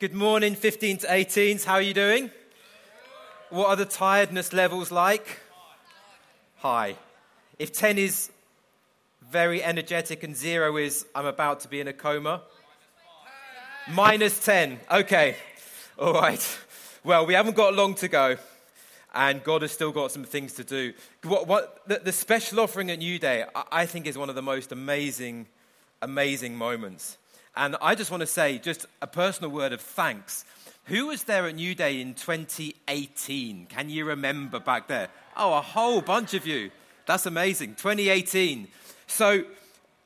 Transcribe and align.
Good 0.00 0.14
morning, 0.14 0.54
15 0.54 0.96
to 0.96 1.06
18s. 1.08 1.66
How 1.66 1.74
are 1.74 1.82
you 1.82 1.92
doing? 1.92 2.30
What 3.50 3.68
are 3.68 3.76
the 3.76 3.84
tiredness 3.84 4.54
levels 4.54 4.90
like? 4.90 5.40
High. 6.56 6.96
If 7.58 7.74
10 7.74 7.98
is 7.98 8.30
very 9.30 9.62
energetic 9.62 10.22
and 10.22 10.34
zero 10.34 10.78
is 10.78 11.04
I'm 11.14 11.26
about 11.26 11.60
to 11.60 11.68
be 11.68 11.80
in 11.80 11.86
a 11.86 11.92
coma, 11.92 12.40
minus 13.90 14.42
10. 14.42 14.80
Okay. 14.90 15.36
All 15.98 16.14
right. 16.14 16.58
Well, 17.04 17.26
we 17.26 17.34
haven't 17.34 17.56
got 17.56 17.74
long 17.74 17.94
to 17.96 18.08
go, 18.08 18.38
and 19.14 19.44
God 19.44 19.60
has 19.60 19.72
still 19.72 19.92
got 19.92 20.12
some 20.12 20.24
things 20.24 20.54
to 20.54 20.64
do. 20.64 20.94
What, 21.24 21.46
what, 21.46 21.86
the, 21.86 21.98
the 21.98 22.12
special 22.12 22.60
offering 22.60 22.90
at 22.90 23.00
New 23.00 23.18
Day, 23.18 23.44
I, 23.54 23.64
I 23.70 23.84
think, 23.84 24.06
is 24.06 24.16
one 24.16 24.30
of 24.30 24.34
the 24.34 24.40
most 24.40 24.72
amazing, 24.72 25.46
amazing 26.00 26.56
moments. 26.56 27.18
And 27.60 27.76
I 27.82 27.94
just 27.94 28.10
want 28.10 28.22
to 28.22 28.26
say 28.26 28.56
just 28.56 28.86
a 29.02 29.06
personal 29.06 29.50
word 29.50 29.74
of 29.74 29.82
thanks. 29.82 30.46
Who 30.84 31.08
was 31.08 31.24
there 31.24 31.46
at 31.46 31.54
New 31.54 31.74
Day 31.74 32.00
in 32.00 32.14
2018? 32.14 33.66
Can 33.66 33.90
you 33.90 34.06
remember 34.06 34.58
back 34.58 34.88
there? 34.88 35.08
Oh, 35.36 35.52
a 35.52 35.60
whole 35.60 36.00
bunch 36.00 36.32
of 36.32 36.46
you. 36.46 36.70
That's 37.04 37.26
amazing. 37.26 37.74
2018. 37.74 38.66
So, 39.08 39.44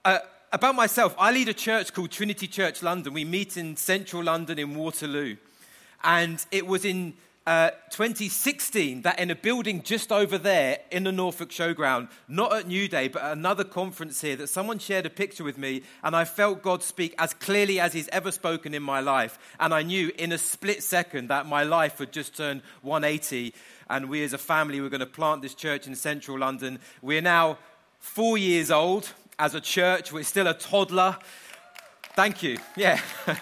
uh, 0.05 0.19
about 0.53 0.75
myself, 0.75 1.15
I 1.17 1.31
lead 1.31 1.49
a 1.49 1.55
church 1.55 1.95
called 1.95 2.11
Trinity 2.11 2.49
Church 2.49 2.83
London. 2.83 3.15
We 3.15 3.25
meet 3.25 3.57
in 3.57 3.77
central 3.77 4.25
London 4.25 4.59
in 4.59 4.75
Waterloo. 4.75 5.37
And 6.03 6.45
it 6.51 6.67
was 6.67 6.85
in 6.85 7.15
uh, 7.47 7.71
2016 7.91 9.03
that 9.03 9.19
in 9.19 9.31
a 9.31 9.35
building 9.35 9.83
just 9.83 10.11
over 10.11 10.39
there 10.39 10.79
in 10.91 11.05
the 11.05 11.13
Norfolk 11.13 11.51
Showground, 11.51 12.09
not 12.27 12.55
at 12.55 12.67
New 12.67 12.89
Day, 12.89 13.09
but 13.09 13.23
at 13.23 13.33
another 13.33 13.65
conference 13.65 14.23
here, 14.23 14.37
that 14.37 14.47
someone 14.47 14.79
shared 14.79 15.05
a 15.05 15.11
picture 15.11 15.45
with 15.45 15.59
me, 15.59 15.83
and 16.03 16.17
I 16.17 16.25
felt 16.25 16.63
God 16.63 16.83
speak 16.83 17.15
as 17.19 17.35
clearly 17.35 17.79
as 17.79 17.93
He's 17.93 18.09
ever 18.09 18.33
spoken 18.33 18.73
in 18.73 18.83
my 18.83 19.01
life. 19.01 19.39
And 19.61 19.75
I 19.75 19.83
knew 19.83 20.11
in 20.17 20.33
a 20.33 20.39
split 20.39 20.83
second 20.83 21.29
that 21.29 21.47
my 21.47 21.65
life 21.65 21.99
had 21.99 22.13
just 22.13 22.35
turned 22.35 22.63
180, 22.81 23.53
and 23.91 24.09
we 24.09 24.25
as 24.25 24.33
a 24.33 24.39
family 24.39 24.81
were 24.81 24.89
going 24.89 25.01
to 25.01 25.07
plant 25.07 25.43
this 25.43 25.55
church 25.55 25.87
in 25.87 25.95
central 25.95 26.39
London. 26.39 26.79
We're 27.03 27.21
now 27.21 27.59
four 27.99 28.39
years 28.39 28.71
old 28.71 29.11
as 29.39 29.55
a 29.55 29.61
church, 29.61 30.13
we're 30.13 30.25
still 30.25 30.47
a 30.47 30.55
toddler. 30.55 31.19
Thank 32.15 32.43
you. 32.43 32.59
Yeah. 32.77 33.01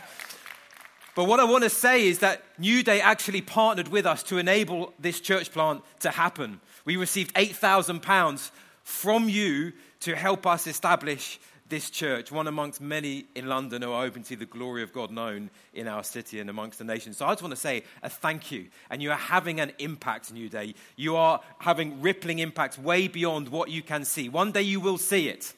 But 1.14 1.24
what 1.24 1.40
I 1.40 1.44
want 1.44 1.64
to 1.64 1.70
say 1.70 2.06
is 2.06 2.20
that 2.20 2.42
New 2.58 2.82
Day 2.82 3.00
actually 3.00 3.42
partnered 3.42 3.88
with 3.88 4.06
us 4.06 4.22
to 4.24 4.38
enable 4.38 4.94
this 4.98 5.20
church 5.20 5.52
plant 5.52 5.82
to 6.00 6.10
happen. 6.10 6.60
We 6.84 6.96
received 6.96 7.34
£8,000 7.34 8.50
from 8.82 9.28
you 9.28 9.72
to 10.00 10.16
help 10.16 10.46
us 10.46 10.66
establish 10.66 11.38
this 11.68 11.90
church, 11.90 12.30
one 12.30 12.46
amongst 12.46 12.80
many 12.80 13.24
in 13.34 13.46
London 13.46 13.80
who 13.80 13.92
are 13.92 14.04
open 14.04 14.22
to 14.24 14.36
the 14.36 14.44
glory 14.44 14.82
of 14.82 14.92
God 14.92 15.10
known 15.10 15.48
in 15.72 15.88
our 15.88 16.04
city 16.04 16.38
and 16.38 16.50
amongst 16.50 16.78
the 16.78 16.84
nations. 16.84 17.16
So 17.16 17.26
I 17.26 17.30
just 17.30 17.42
want 17.42 17.54
to 17.54 17.60
say 17.60 17.84
a 18.02 18.10
thank 18.10 18.50
you. 18.50 18.66
And 18.90 19.02
you 19.02 19.10
are 19.10 19.16
having 19.16 19.58
an 19.58 19.72
impact, 19.78 20.32
New 20.32 20.48
Day. 20.48 20.74
You 20.96 21.16
are 21.16 21.40
having 21.58 22.02
rippling 22.02 22.40
impacts 22.40 22.78
way 22.78 23.08
beyond 23.08 23.48
what 23.48 23.70
you 23.70 23.82
can 23.82 24.04
see. 24.04 24.28
One 24.28 24.52
day 24.52 24.62
you 24.62 24.80
will 24.80 24.98
see 24.98 25.28
it. 25.28 25.54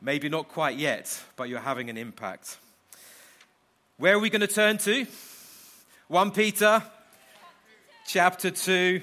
Maybe 0.00 0.28
not 0.28 0.48
quite 0.48 0.76
yet, 0.78 1.22
but 1.36 1.48
you're 1.48 1.60
having 1.60 1.90
an 1.90 1.96
impact. 1.96 2.58
Where 4.00 4.14
are 4.14 4.18
we 4.18 4.30
going 4.30 4.40
to 4.40 4.46
turn 4.46 4.78
to? 4.78 5.06
1 6.08 6.30
Peter 6.30 6.82
chapter 8.06 8.50
2. 8.50 9.02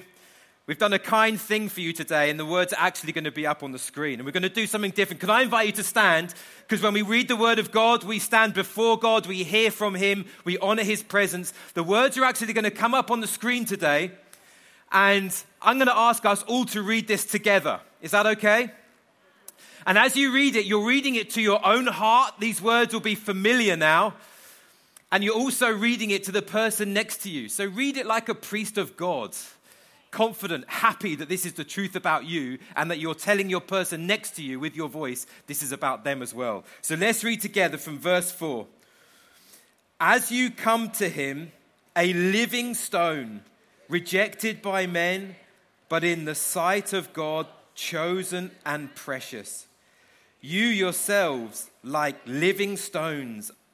We've 0.66 0.76
done 0.76 0.92
a 0.92 0.98
kind 0.98 1.40
thing 1.40 1.68
for 1.68 1.80
you 1.80 1.92
today, 1.92 2.30
and 2.30 2.40
the 2.40 2.44
words 2.44 2.72
are 2.72 2.84
actually 2.84 3.12
going 3.12 3.22
to 3.22 3.30
be 3.30 3.46
up 3.46 3.62
on 3.62 3.70
the 3.70 3.78
screen. 3.78 4.18
And 4.18 4.26
we're 4.26 4.32
going 4.32 4.42
to 4.42 4.48
do 4.48 4.66
something 4.66 4.90
different. 4.90 5.20
Can 5.20 5.30
I 5.30 5.42
invite 5.42 5.66
you 5.66 5.72
to 5.74 5.84
stand? 5.84 6.34
Because 6.66 6.82
when 6.82 6.94
we 6.94 7.02
read 7.02 7.28
the 7.28 7.36
word 7.36 7.60
of 7.60 7.70
God, 7.70 8.02
we 8.02 8.18
stand 8.18 8.54
before 8.54 8.98
God, 8.98 9.26
we 9.26 9.44
hear 9.44 9.70
from 9.70 9.94
Him, 9.94 10.26
we 10.44 10.58
honor 10.58 10.82
His 10.82 11.04
presence. 11.04 11.52
The 11.74 11.84
words 11.84 12.18
are 12.18 12.24
actually 12.24 12.52
going 12.52 12.64
to 12.64 12.72
come 12.72 12.92
up 12.92 13.12
on 13.12 13.20
the 13.20 13.28
screen 13.28 13.66
today, 13.66 14.10
and 14.90 15.32
I'm 15.62 15.76
going 15.76 15.86
to 15.86 15.96
ask 15.96 16.24
us 16.24 16.42
all 16.42 16.64
to 16.64 16.82
read 16.82 17.06
this 17.06 17.24
together. 17.24 17.78
Is 18.02 18.10
that 18.10 18.26
okay? 18.26 18.72
And 19.86 19.96
as 19.96 20.16
you 20.16 20.34
read 20.34 20.56
it, 20.56 20.64
you're 20.64 20.84
reading 20.84 21.14
it 21.14 21.30
to 21.34 21.40
your 21.40 21.64
own 21.64 21.86
heart. 21.86 22.34
These 22.40 22.60
words 22.60 22.92
will 22.92 23.00
be 23.00 23.14
familiar 23.14 23.76
now. 23.76 24.14
And 25.10 25.24
you're 25.24 25.34
also 25.34 25.70
reading 25.70 26.10
it 26.10 26.24
to 26.24 26.32
the 26.32 26.42
person 26.42 26.92
next 26.92 27.22
to 27.22 27.30
you. 27.30 27.48
So 27.48 27.64
read 27.64 27.96
it 27.96 28.06
like 28.06 28.28
a 28.28 28.34
priest 28.34 28.76
of 28.76 28.96
God, 28.96 29.34
confident, 30.10 30.64
happy 30.68 31.14
that 31.14 31.28
this 31.28 31.46
is 31.46 31.54
the 31.54 31.64
truth 31.64 31.96
about 31.96 32.26
you 32.26 32.58
and 32.76 32.90
that 32.90 32.98
you're 32.98 33.14
telling 33.14 33.48
your 33.48 33.60
person 33.60 34.06
next 34.06 34.32
to 34.32 34.42
you 34.42 34.60
with 34.60 34.76
your 34.76 34.88
voice, 34.88 35.26
this 35.46 35.62
is 35.62 35.72
about 35.72 36.04
them 36.04 36.22
as 36.22 36.34
well. 36.34 36.64
So 36.82 36.94
let's 36.94 37.24
read 37.24 37.40
together 37.40 37.78
from 37.78 37.98
verse 37.98 38.30
4. 38.30 38.66
As 40.00 40.30
you 40.30 40.50
come 40.50 40.90
to 40.92 41.08
him, 41.08 41.52
a 41.96 42.12
living 42.12 42.74
stone, 42.74 43.42
rejected 43.88 44.62
by 44.62 44.86
men, 44.86 45.36
but 45.88 46.04
in 46.04 46.26
the 46.26 46.34
sight 46.34 46.92
of 46.92 47.12
God, 47.12 47.46
chosen 47.74 48.50
and 48.64 48.94
precious. 48.94 49.66
You 50.40 50.66
yourselves, 50.66 51.70
like 51.82 52.16
living 52.26 52.76
stones, 52.76 53.50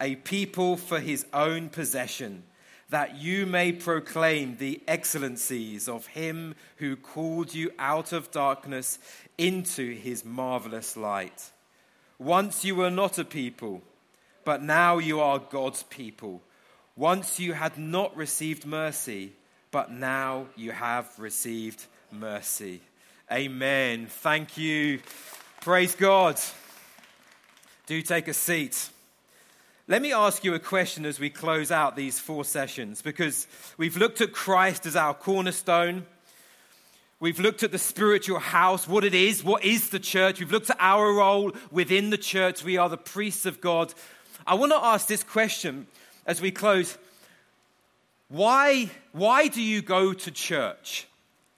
a 0.00 0.16
people 0.16 0.76
for 0.76 1.00
his 1.00 1.26
own 1.32 1.68
possession, 1.68 2.44
that 2.90 3.16
you 3.16 3.44
may 3.44 3.72
proclaim 3.72 4.56
the 4.56 4.80
excellencies 4.88 5.88
of 5.88 6.06
him 6.06 6.54
who 6.76 6.96
called 6.96 7.54
you 7.54 7.70
out 7.78 8.12
of 8.12 8.30
darkness 8.30 8.98
into 9.36 9.94
his 9.94 10.24
marvelous 10.24 10.96
light. 10.96 11.50
Once 12.18 12.64
you 12.64 12.74
were 12.74 12.90
not 12.90 13.18
a 13.18 13.24
people, 13.24 13.82
but 14.44 14.62
now 14.62 14.98
you 14.98 15.20
are 15.20 15.38
God's 15.38 15.82
people. 15.84 16.42
Once 16.96 17.38
you 17.38 17.52
had 17.52 17.76
not 17.76 18.16
received 18.16 18.64
mercy, 18.66 19.32
but 19.70 19.92
now 19.92 20.46
you 20.56 20.72
have 20.72 21.06
received 21.18 21.84
mercy. 22.10 22.80
Amen. 23.30 24.06
Thank 24.06 24.56
you. 24.56 25.00
Praise 25.60 25.94
God. 25.94 26.40
Do 27.86 28.00
take 28.00 28.28
a 28.28 28.34
seat. 28.34 28.88
Let 29.90 30.02
me 30.02 30.12
ask 30.12 30.44
you 30.44 30.52
a 30.52 30.58
question 30.58 31.06
as 31.06 31.18
we 31.18 31.30
close 31.30 31.70
out 31.70 31.96
these 31.96 32.18
four 32.18 32.44
sessions 32.44 33.00
because 33.00 33.46
we've 33.78 33.96
looked 33.96 34.20
at 34.20 34.32
Christ 34.32 34.84
as 34.84 34.96
our 34.96 35.14
cornerstone. 35.14 36.04
We've 37.20 37.40
looked 37.40 37.62
at 37.62 37.72
the 37.72 37.78
spiritual 37.78 38.38
house, 38.38 38.86
what 38.86 39.02
it 39.02 39.14
is, 39.14 39.42
what 39.42 39.64
is 39.64 39.88
the 39.88 39.98
church. 39.98 40.40
We've 40.40 40.52
looked 40.52 40.68
at 40.68 40.76
our 40.78 41.14
role 41.14 41.52
within 41.70 42.10
the 42.10 42.18
church. 42.18 42.62
We 42.62 42.76
are 42.76 42.90
the 42.90 42.98
priests 42.98 43.46
of 43.46 43.62
God. 43.62 43.94
I 44.46 44.56
want 44.56 44.72
to 44.72 44.76
ask 44.76 45.06
this 45.06 45.22
question 45.22 45.86
as 46.26 46.42
we 46.42 46.50
close. 46.50 46.98
Why, 48.28 48.90
why 49.12 49.48
do 49.48 49.62
you 49.62 49.80
go 49.80 50.12
to 50.12 50.30
church? 50.30 51.06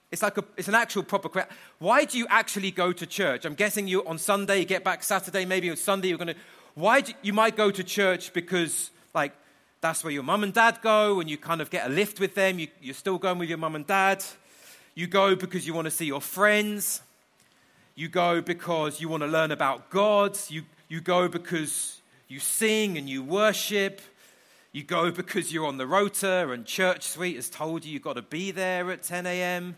It's 0.09 0.21
like 0.21 0.37
a, 0.37 0.45
it's 0.55 0.69
an 0.69 0.75
actual 0.75 1.03
proper 1.03 1.27
question. 1.27 1.53
Why 1.79 2.05
do 2.05 2.17
you 2.17 2.27
actually 2.29 2.71
go 2.71 2.93
to 2.93 3.05
church? 3.05 3.43
I'm 3.43 3.55
guessing 3.55 3.89
you 3.89 4.05
on 4.07 4.17
Sunday, 4.17 4.59
you 4.59 4.65
get 4.65 4.85
back 4.85 5.03
Saturday, 5.03 5.43
maybe 5.43 5.69
on 5.69 5.75
Sunday, 5.75 6.07
you're 6.07 6.17
going 6.17 6.29
to 6.29 6.35
why 6.75 7.01
do, 7.01 7.13
you 7.21 7.33
might 7.33 7.55
go 7.55 7.71
to 7.71 7.83
church 7.83 8.33
because, 8.33 8.91
like, 9.13 9.33
that's 9.81 10.03
where 10.03 10.13
your 10.13 10.23
mum 10.23 10.43
and 10.43 10.53
dad 10.53 10.79
go, 10.81 11.19
and 11.19 11.29
you 11.29 11.37
kind 11.37 11.61
of 11.61 11.69
get 11.69 11.87
a 11.87 11.89
lift 11.89 12.19
with 12.19 12.35
them. 12.35 12.59
You, 12.59 12.67
you're 12.81 12.93
still 12.93 13.17
going 13.17 13.39
with 13.39 13.49
your 13.49 13.57
mum 13.57 13.75
and 13.75 13.85
dad. 13.85 14.23
You 14.93 15.07
go 15.07 15.35
because 15.35 15.65
you 15.65 15.73
want 15.73 15.85
to 15.85 15.91
see 15.91 16.05
your 16.05 16.21
friends. 16.21 17.01
You 17.95 18.07
go 18.07 18.41
because 18.41 19.01
you 19.01 19.09
want 19.09 19.23
to 19.23 19.27
learn 19.27 19.51
about 19.51 19.89
God. 19.89 20.37
You, 20.49 20.63
you 20.87 21.01
go 21.01 21.27
because 21.27 22.01
you 22.27 22.39
sing 22.39 22.97
and 22.97 23.09
you 23.09 23.23
worship. 23.23 24.01
You 24.71 24.83
go 24.83 25.11
because 25.11 25.51
you're 25.51 25.65
on 25.65 25.77
the 25.77 25.87
rota 25.87 26.49
and 26.49 26.65
ChurchSuite 26.65 27.35
has 27.35 27.49
told 27.49 27.83
you 27.83 27.91
you've 27.91 28.01
got 28.01 28.13
to 28.13 28.21
be 28.21 28.51
there 28.51 28.89
at 28.91 29.03
10 29.03 29.25
a.m. 29.25 29.75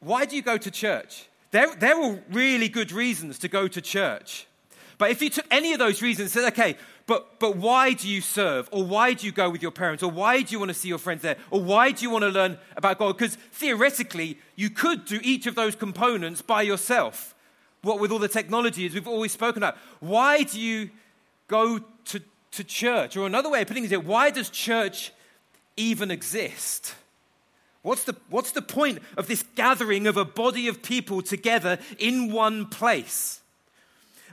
Why 0.00 0.26
do 0.26 0.36
you 0.36 0.42
go 0.42 0.58
to 0.58 0.70
church? 0.70 1.28
There, 1.50 1.74
there 1.76 2.00
are 2.00 2.18
really 2.30 2.68
good 2.68 2.92
reasons 2.92 3.38
to 3.40 3.48
go 3.48 3.68
to 3.68 3.80
church. 3.80 4.46
But 4.98 5.10
if 5.10 5.22
you 5.22 5.30
took 5.30 5.46
any 5.50 5.72
of 5.72 5.78
those 5.78 6.02
reasons 6.02 6.34
and 6.34 6.44
said, 6.44 6.52
okay, 6.52 6.76
but, 7.06 7.38
but 7.38 7.56
why 7.56 7.94
do 7.94 8.06
you 8.06 8.20
serve? 8.20 8.68
Or 8.70 8.84
why 8.84 9.14
do 9.14 9.24
you 9.24 9.32
go 9.32 9.48
with 9.48 9.62
your 9.62 9.70
parents? 9.70 10.02
Or 10.02 10.10
why 10.10 10.42
do 10.42 10.52
you 10.52 10.58
want 10.58 10.68
to 10.68 10.74
see 10.74 10.88
your 10.88 10.98
friends 10.98 11.22
there? 11.22 11.36
Or 11.50 11.62
why 11.62 11.90
do 11.92 12.02
you 12.02 12.10
want 12.10 12.22
to 12.22 12.28
learn 12.28 12.58
about 12.76 12.98
God? 12.98 13.16
Because 13.16 13.36
theoretically, 13.36 14.38
you 14.56 14.68
could 14.68 15.06
do 15.06 15.18
each 15.22 15.46
of 15.46 15.54
those 15.54 15.74
components 15.74 16.42
by 16.42 16.62
yourself. 16.62 17.34
What 17.80 18.00
with 18.00 18.10
all 18.10 18.18
the 18.18 18.28
technology, 18.28 18.84
as 18.84 18.92
we've 18.92 19.08
always 19.08 19.32
spoken 19.32 19.62
about. 19.62 19.78
Why 20.00 20.42
do 20.42 20.60
you 20.60 20.90
go 21.46 21.78
to, 21.78 22.20
to 22.50 22.64
church? 22.64 23.16
Or 23.16 23.26
another 23.26 23.48
way 23.48 23.62
of 23.62 23.68
putting 23.68 23.84
it 23.84 23.92
is, 23.92 23.98
why 23.98 24.30
does 24.30 24.50
church 24.50 25.12
even 25.76 26.10
exist? 26.10 26.94
What's 27.88 28.04
the, 28.04 28.16
what's 28.28 28.50
the 28.50 28.60
point 28.60 28.98
of 29.16 29.28
this 29.28 29.42
gathering 29.54 30.06
of 30.06 30.18
a 30.18 30.24
body 30.26 30.68
of 30.68 30.82
people 30.82 31.22
together 31.22 31.78
in 31.98 32.30
one 32.30 32.66
place? 32.66 33.40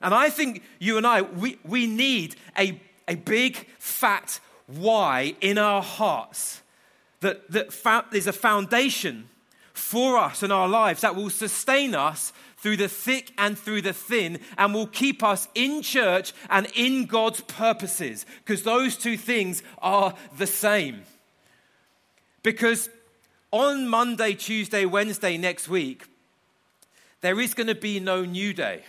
And 0.02 0.14
I 0.14 0.30
think 0.30 0.62
you 0.78 0.98
and 0.98 1.08
I, 1.08 1.22
we, 1.22 1.58
we 1.64 1.88
need 1.88 2.36
a, 2.60 2.82
a 3.08 3.16
big, 3.16 3.56
fat 3.80 4.42
why 4.68 5.36
in 5.40 5.58
our 5.58 5.82
hearts 5.82 6.64
that, 7.22 7.50
that 7.50 7.72
fa- 7.72 8.04
there's 8.12 8.28
a 8.28 8.34
foundation 8.34 9.30
for 9.72 10.18
us 10.18 10.44
in 10.44 10.52
our 10.52 10.68
lives 10.68 11.00
that 11.00 11.16
will 11.16 11.30
sustain 11.30 11.96
us 11.96 12.34
through 12.58 12.76
the 12.76 12.90
thick 12.90 13.32
and 13.38 13.58
through 13.58 13.84
the 13.84 13.94
thin 13.94 14.38
and 14.58 14.74
will 14.74 14.88
keep 14.88 15.24
us 15.24 15.48
in 15.56 15.82
church 15.82 16.34
and 16.50 16.68
in 16.76 17.06
God's 17.06 17.40
purposes 17.40 18.26
because 18.44 18.64
those 18.64 18.98
two 18.98 19.16
things 19.16 19.64
are 19.78 20.14
the 20.38 20.46
same. 20.46 21.04
Because 22.44 22.90
on 23.52 23.88
Monday, 23.88 24.34
Tuesday, 24.34 24.86
Wednesday 24.86 25.38
next 25.38 25.68
week, 25.68 26.06
there 27.22 27.40
is 27.40 27.54
going 27.54 27.68
to 27.68 27.76
be 27.76 28.00
no 28.00 28.26
new 28.26 28.54
day. 28.54 28.84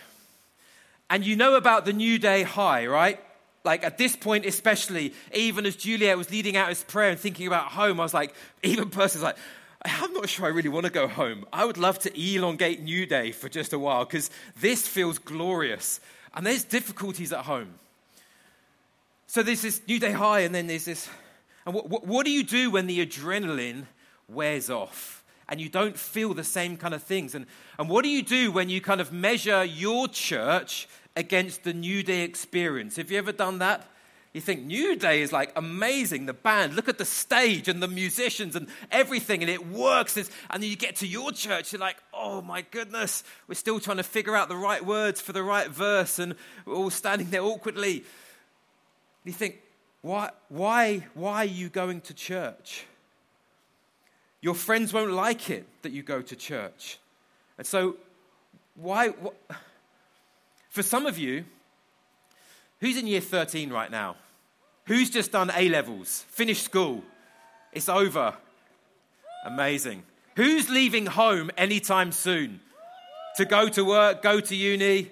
And 1.09 1.25
you 1.25 1.35
know 1.35 1.55
about 1.55 1.85
the 1.85 1.93
new 1.93 2.19
day 2.19 2.43
high, 2.43 2.85
right? 2.85 3.19
Like 3.63 3.83
at 3.83 3.97
this 3.97 4.15
point, 4.15 4.45
especially, 4.45 5.13
even 5.33 5.65
as 5.65 5.75
Juliet 5.75 6.17
was 6.17 6.31
leading 6.31 6.55
out 6.55 6.69
his 6.69 6.83
prayer 6.83 7.09
and 7.09 7.19
thinking 7.19 7.47
about 7.47 7.65
home, 7.65 7.99
I 7.99 8.03
was 8.03 8.13
like, 8.13 8.33
even 8.63 8.89
person's 8.89 9.23
like, 9.23 9.37
I'm 9.85 10.13
not 10.13 10.27
sure 10.27 10.45
I 10.45 10.49
really 10.49 10.69
want 10.69 10.85
to 10.85 10.91
go 10.91 11.07
home. 11.07 11.45
I 11.53 11.63
would 11.63 11.77
love 11.77 11.99
to 11.99 12.19
elongate 12.19 12.81
New 12.81 13.05
Day 13.05 13.31
for 13.31 13.47
just 13.47 13.73
a 13.73 13.79
while 13.79 14.05
because 14.05 14.29
this 14.59 14.87
feels 14.87 15.17
glorious. 15.17 15.99
And 16.33 16.45
there's 16.45 16.63
difficulties 16.63 17.31
at 17.31 17.45
home. 17.45 17.73
So 19.27 19.43
there's 19.43 19.61
this 19.61 19.81
New 19.87 19.99
Day 19.99 20.11
high, 20.11 20.41
and 20.41 20.53
then 20.53 20.67
there's 20.67 20.85
this. 20.85 21.09
And 21.65 21.75
what, 21.75 21.89
what, 21.89 22.07
what 22.07 22.25
do 22.25 22.31
you 22.31 22.43
do 22.43 22.71
when 22.71 22.87
the 22.87 23.05
adrenaline 23.05 23.85
wears 24.27 24.69
off 24.69 25.23
and 25.49 25.61
you 25.61 25.69
don't 25.69 25.97
feel 25.97 26.33
the 26.33 26.43
same 26.43 26.77
kind 26.77 26.93
of 26.93 27.03
things? 27.03 27.35
And, 27.35 27.45
and 27.79 27.89
what 27.89 28.03
do 28.03 28.09
you 28.09 28.23
do 28.23 28.51
when 28.51 28.69
you 28.69 28.81
kind 28.81 29.01
of 29.01 29.11
measure 29.11 29.63
your 29.63 30.07
church 30.07 30.87
against 31.15 31.63
the 31.63 31.73
New 31.73 32.03
Day 32.03 32.21
experience? 32.21 32.97
Have 32.97 33.11
you 33.11 33.17
ever 33.17 33.31
done 33.31 33.59
that? 33.59 33.87
You 34.33 34.41
think 34.41 34.65
New 34.65 34.95
Day 34.95 35.21
is 35.21 35.31
like 35.31 35.51
amazing, 35.55 36.27
the 36.27 36.33
band, 36.33 36.75
look 36.75 36.87
at 36.87 36.99
the 36.99 37.05
stage 37.05 37.67
and 37.67 37.81
the 37.81 37.87
musicians 37.87 38.55
and 38.55 38.67
everything, 38.91 39.41
and 39.41 39.49
it 39.49 39.65
works. 39.65 40.15
And 40.15 40.27
then 40.61 40.69
you 40.69 40.75
get 40.75 40.97
to 40.97 41.07
your 41.07 41.31
church, 41.31 41.71
you're 41.71 41.79
like, 41.79 41.97
oh 42.13 42.41
my 42.41 42.61
goodness, 42.61 43.23
we're 43.47 43.55
still 43.55 43.79
trying 43.79 43.97
to 43.97 44.03
figure 44.03 44.35
out 44.35 44.47
the 44.47 44.55
right 44.55 44.85
words 44.85 45.19
for 45.21 45.31
the 45.33 45.41
right 45.41 45.69
verse, 45.69 46.19
and 46.19 46.35
we're 46.65 46.75
all 46.75 46.91
standing 46.91 47.31
there 47.31 47.41
awkwardly. 47.41 48.03
You 49.23 49.33
think, 49.33 49.59
why, 50.01 50.29
why, 50.49 51.07
why 51.15 51.37
are 51.37 51.45
you 51.45 51.69
going 51.69 52.01
to 52.01 52.13
church? 52.13 52.85
Your 54.47 54.55
friends 54.55 54.93
won't 54.93 55.11
like 55.11 55.49
it 55.49 55.67
that 55.81 55.91
you 55.91 56.03
go 56.03 56.21
to 56.21 56.33
church. 56.33 56.99
And 57.57 57.67
so, 57.67 57.97
why? 58.75 59.11
For 60.69 60.81
some 60.81 61.05
of 61.05 61.17
you, 61.17 61.43
who's 62.79 62.95
in 62.95 63.07
year 63.07 63.19
13 63.19 63.69
right 63.71 63.91
now? 63.91 64.15
Who's 64.85 65.09
just 65.09 65.33
done 65.33 65.51
A 65.53 65.67
levels, 65.67 66.23
finished 66.29 66.63
school? 66.63 67.03
It's 67.73 67.89
over. 67.89 68.35
Amazing. 69.45 70.03
Who's 70.37 70.69
leaving 70.69 71.07
home 71.07 71.51
anytime 71.57 72.13
soon? 72.13 72.61
To 73.35 73.43
go 73.43 73.67
to 73.67 73.83
work, 73.83 74.21
go 74.21 74.39
to 74.39 74.55
uni? 74.55 75.11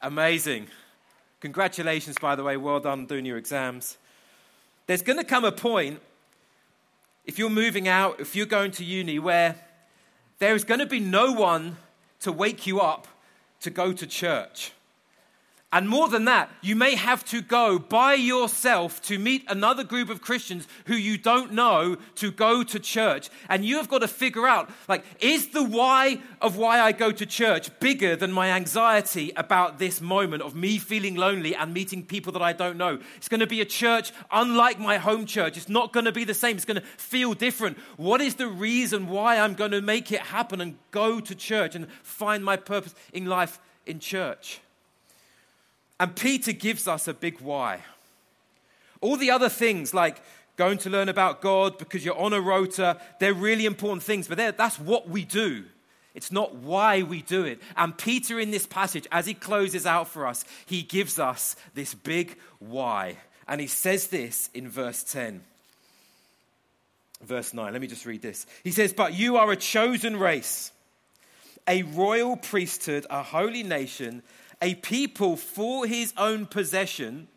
Amazing. 0.00 0.68
Congratulations, 1.40 2.16
by 2.18 2.34
the 2.34 2.44
way. 2.44 2.56
Well 2.56 2.80
done 2.80 3.04
doing 3.04 3.26
your 3.26 3.36
exams. 3.36 3.98
There's 4.86 5.02
going 5.02 5.18
to 5.18 5.24
come 5.26 5.44
a 5.44 5.52
point 5.52 6.00
if 7.28 7.38
you're 7.38 7.50
moving 7.50 7.86
out, 7.86 8.18
if 8.20 8.34
you're 8.34 8.46
going 8.46 8.70
to 8.72 8.84
uni, 8.84 9.18
where 9.18 9.54
there 10.38 10.54
is 10.54 10.64
going 10.64 10.80
to 10.80 10.86
be 10.86 10.98
no 10.98 11.30
one 11.30 11.76
to 12.20 12.32
wake 12.32 12.66
you 12.66 12.80
up 12.80 13.06
to 13.60 13.68
go 13.68 13.92
to 13.92 14.06
church. 14.06 14.72
And 15.70 15.86
more 15.86 16.08
than 16.08 16.24
that, 16.24 16.50
you 16.62 16.74
may 16.74 16.94
have 16.94 17.26
to 17.26 17.42
go 17.42 17.78
by 17.78 18.14
yourself 18.14 19.02
to 19.02 19.18
meet 19.18 19.44
another 19.48 19.84
group 19.84 20.08
of 20.08 20.22
Christians 20.22 20.66
who 20.86 20.94
you 20.94 21.18
don't 21.18 21.52
know 21.52 21.98
to 22.14 22.30
go 22.30 22.62
to 22.62 22.78
church. 22.78 23.28
And 23.50 23.66
you 23.66 23.76
have 23.76 23.90
got 23.90 23.98
to 23.98 24.08
figure 24.08 24.46
out 24.46 24.70
like, 24.88 25.04
is 25.20 25.48
the 25.48 25.62
why 25.62 26.22
of 26.40 26.56
why 26.56 26.80
I 26.80 26.92
go 26.92 27.12
to 27.12 27.26
church 27.26 27.68
bigger 27.80 28.16
than 28.16 28.32
my 28.32 28.52
anxiety 28.52 29.30
about 29.36 29.78
this 29.78 30.00
moment 30.00 30.42
of 30.42 30.54
me 30.54 30.78
feeling 30.78 31.16
lonely 31.16 31.54
and 31.54 31.74
meeting 31.74 32.02
people 32.02 32.32
that 32.32 32.42
I 32.42 32.54
don't 32.54 32.78
know? 32.78 32.98
It's 33.16 33.28
going 33.28 33.40
to 33.40 33.46
be 33.46 33.60
a 33.60 33.66
church 33.66 34.10
unlike 34.32 34.78
my 34.78 34.96
home 34.96 35.26
church. 35.26 35.58
It's 35.58 35.68
not 35.68 35.92
going 35.92 36.06
to 36.06 36.12
be 36.12 36.24
the 36.24 36.32
same. 36.32 36.56
It's 36.56 36.64
going 36.64 36.80
to 36.80 36.86
feel 36.96 37.34
different. 37.34 37.76
What 37.98 38.22
is 38.22 38.36
the 38.36 38.48
reason 38.48 39.08
why 39.08 39.36
I'm 39.36 39.52
going 39.52 39.72
to 39.72 39.82
make 39.82 40.12
it 40.12 40.20
happen 40.20 40.62
and 40.62 40.78
go 40.92 41.20
to 41.20 41.34
church 41.34 41.74
and 41.74 41.92
find 42.02 42.42
my 42.42 42.56
purpose 42.56 42.94
in 43.12 43.26
life 43.26 43.60
in 43.84 44.00
church? 44.00 44.62
And 46.00 46.14
Peter 46.14 46.52
gives 46.52 46.86
us 46.86 47.08
a 47.08 47.14
big 47.14 47.40
why. 47.40 47.82
All 49.00 49.16
the 49.16 49.30
other 49.30 49.48
things, 49.48 49.92
like 49.92 50.22
going 50.56 50.78
to 50.78 50.90
learn 50.90 51.08
about 51.08 51.40
God 51.40 51.78
because 51.78 52.04
you're 52.04 52.18
on 52.18 52.32
a 52.32 52.40
rota, 52.40 53.00
they're 53.20 53.34
really 53.34 53.64
important 53.64 54.02
things, 54.02 54.28
but 54.28 54.56
that's 54.56 54.78
what 54.78 55.08
we 55.08 55.24
do. 55.24 55.64
It's 56.14 56.32
not 56.32 56.56
why 56.56 57.02
we 57.02 57.22
do 57.22 57.44
it. 57.44 57.60
And 57.76 57.96
Peter, 57.96 58.40
in 58.40 58.50
this 58.50 58.66
passage, 58.66 59.06
as 59.12 59.24
he 59.26 59.34
closes 59.34 59.86
out 59.86 60.08
for 60.08 60.26
us, 60.26 60.44
he 60.66 60.82
gives 60.82 61.18
us 61.18 61.54
this 61.74 61.94
big 61.94 62.36
why. 62.58 63.18
And 63.46 63.60
he 63.60 63.68
says 63.68 64.08
this 64.08 64.50
in 64.52 64.68
verse 64.68 65.04
10. 65.04 65.42
Verse 67.22 67.54
9, 67.54 67.72
let 67.72 67.80
me 67.80 67.86
just 67.86 68.04
read 68.04 68.22
this. 68.22 68.46
He 68.64 68.72
says, 68.72 68.92
But 68.92 69.14
you 69.14 69.36
are 69.36 69.50
a 69.50 69.56
chosen 69.56 70.16
race, 70.16 70.72
a 71.68 71.82
royal 71.82 72.36
priesthood, 72.36 73.06
a 73.10 73.22
holy 73.22 73.62
nation 73.62 74.22
a 74.60 74.74
people 74.76 75.36
for 75.36 75.86
his 75.86 76.12
own 76.16 76.46
possession, 76.46 77.28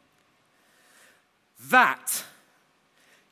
that 1.69 2.23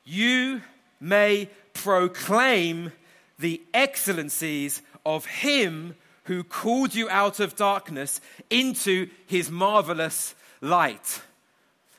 you 0.06 0.62
may 1.00 1.50
proclaim 1.74 2.92
the 3.38 3.62
excellencies 3.74 4.82
of 5.06 5.26
him 5.26 5.96
who 6.26 6.44
called 6.44 6.94
you 6.94 7.10
out 7.10 7.40
of 7.40 7.56
darkness 7.56 8.22
into 8.50 9.10
his 9.26 9.50
marvelous 9.50 10.36
light. 10.62 11.22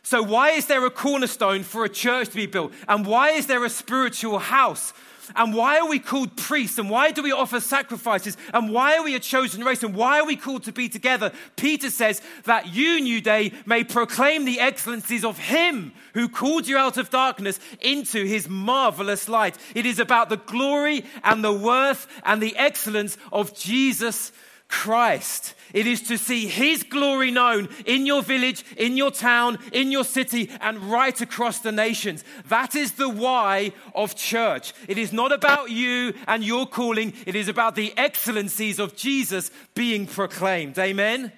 So, 0.03 0.23
why 0.23 0.51
is 0.51 0.67
there 0.67 0.85
a 0.85 0.91
cornerstone 0.91 1.63
for 1.63 1.85
a 1.85 1.89
church 1.89 2.29
to 2.31 2.37
be 2.37 2.47
built? 2.47 2.73
And 2.89 3.07
why 3.07 3.31
is 3.31 3.47
there 3.47 3.65
a 3.65 3.71
spiritual 3.71 4.39
house? 4.39 4.93
And 5.35 5.55
why 5.55 5.79
are 5.79 5.89
we 5.89 5.99
called 5.99 6.37
priests? 6.37 6.79
And 6.79 6.91
why 6.91 7.11
do 7.11 7.23
we 7.23 7.33
offer 7.33 7.61
sacrifices? 7.61 8.37
And 8.53 8.73
why 8.73 8.97
are 8.97 9.03
we 9.03 9.15
a 9.15 9.21
chosen 9.21 9.65
race? 9.65 9.83
And 9.83 9.95
why 9.95 10.21
are 10.21 10.27
we 10.27 10.37
called 10.37 10.65
to 10.65 10.73
be 10.73 10.89
together? 10.89 11.33
Peter 11.57 11.91
says 11.91 12.23
that 12.45 12.75
you, 12.75 13.01
New 13.01 13.21
Day, 13.21 13.53
may 13.67 13.85
proclaim 13.85 14.45
the 14.45 14.61
excellencies 14.61 15.25
of 15.25 15.39
Him 15.39 15.93
who 16.15 16.29
called 16.29 16.67
you 16.67 16.77
out 16.77 16.97
of 16.97 17.11
darkness 17.11 17.61
into 17.81 18.25
His 18.25 18.49
marvelous 18.49 19.29
light. 19.29 19.57
It 19.75 19.87
is 19.87 19.99
about 19.99 20.29
the 20.29 20.37
glory 20.37 21.05
and 21.25 21.45
the 21.45 21.53
worth 21.53 22.07
and 22.25 22.43
the 22.43 22.57
excellence 22.57 23.17
of 23.33 23.55
Jesus 23.55 24.33
Christ. 24.71 25.55
It 25.75 25.87
is 25.87 26.01
to 26.03 26.17
see 26.17 26.47
His 26.47 26.85
glory 26.85 27.33
known 27.33 27.69
in 27.87 28.07
your 28.07 28.23
village, 28.23 28.65
in 28.77 28.97
your 28.97 29.11
town, 29.11 29.59
in 29.73 29.91
your 29.91 30.05
city, 30.05 30.49
and 30.61 30.79
right 30.79 31.21
across 31.21 31.59
the 31.59 31.73
nations. 31.73 32.25
That 32.49 32.77
is 32.77 32.93
the 32.93 33.09
why 33.09 33.73
of 33.95 34.15
church. 34.15 34.73
It 34.87 34.97
is 34.97 35.13
not 35.13 35.33
about 35.33 35.71
you 35.71 36.15
and 36.29 36.45
your 36.45 36.67
calling, 36.67 37.13
it 37.27 37.35
is 37.35 37.49
about 37.49 37.75
the 37.75 37.93
excellencies 37.97 38.79
of 38.79 38.97
Jesus 38.97 39.51
being 39.75 40.07
proclaimed. 40.07 40.79
Amen? 40.79 41.33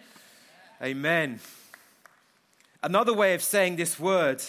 Amen. 0.83 1.41
Another 2.83 3.15
way 3.15 3.35
of 3.35 3.43
saying 3.43 3.77
this 3.77 3.99
word 3.99 4.43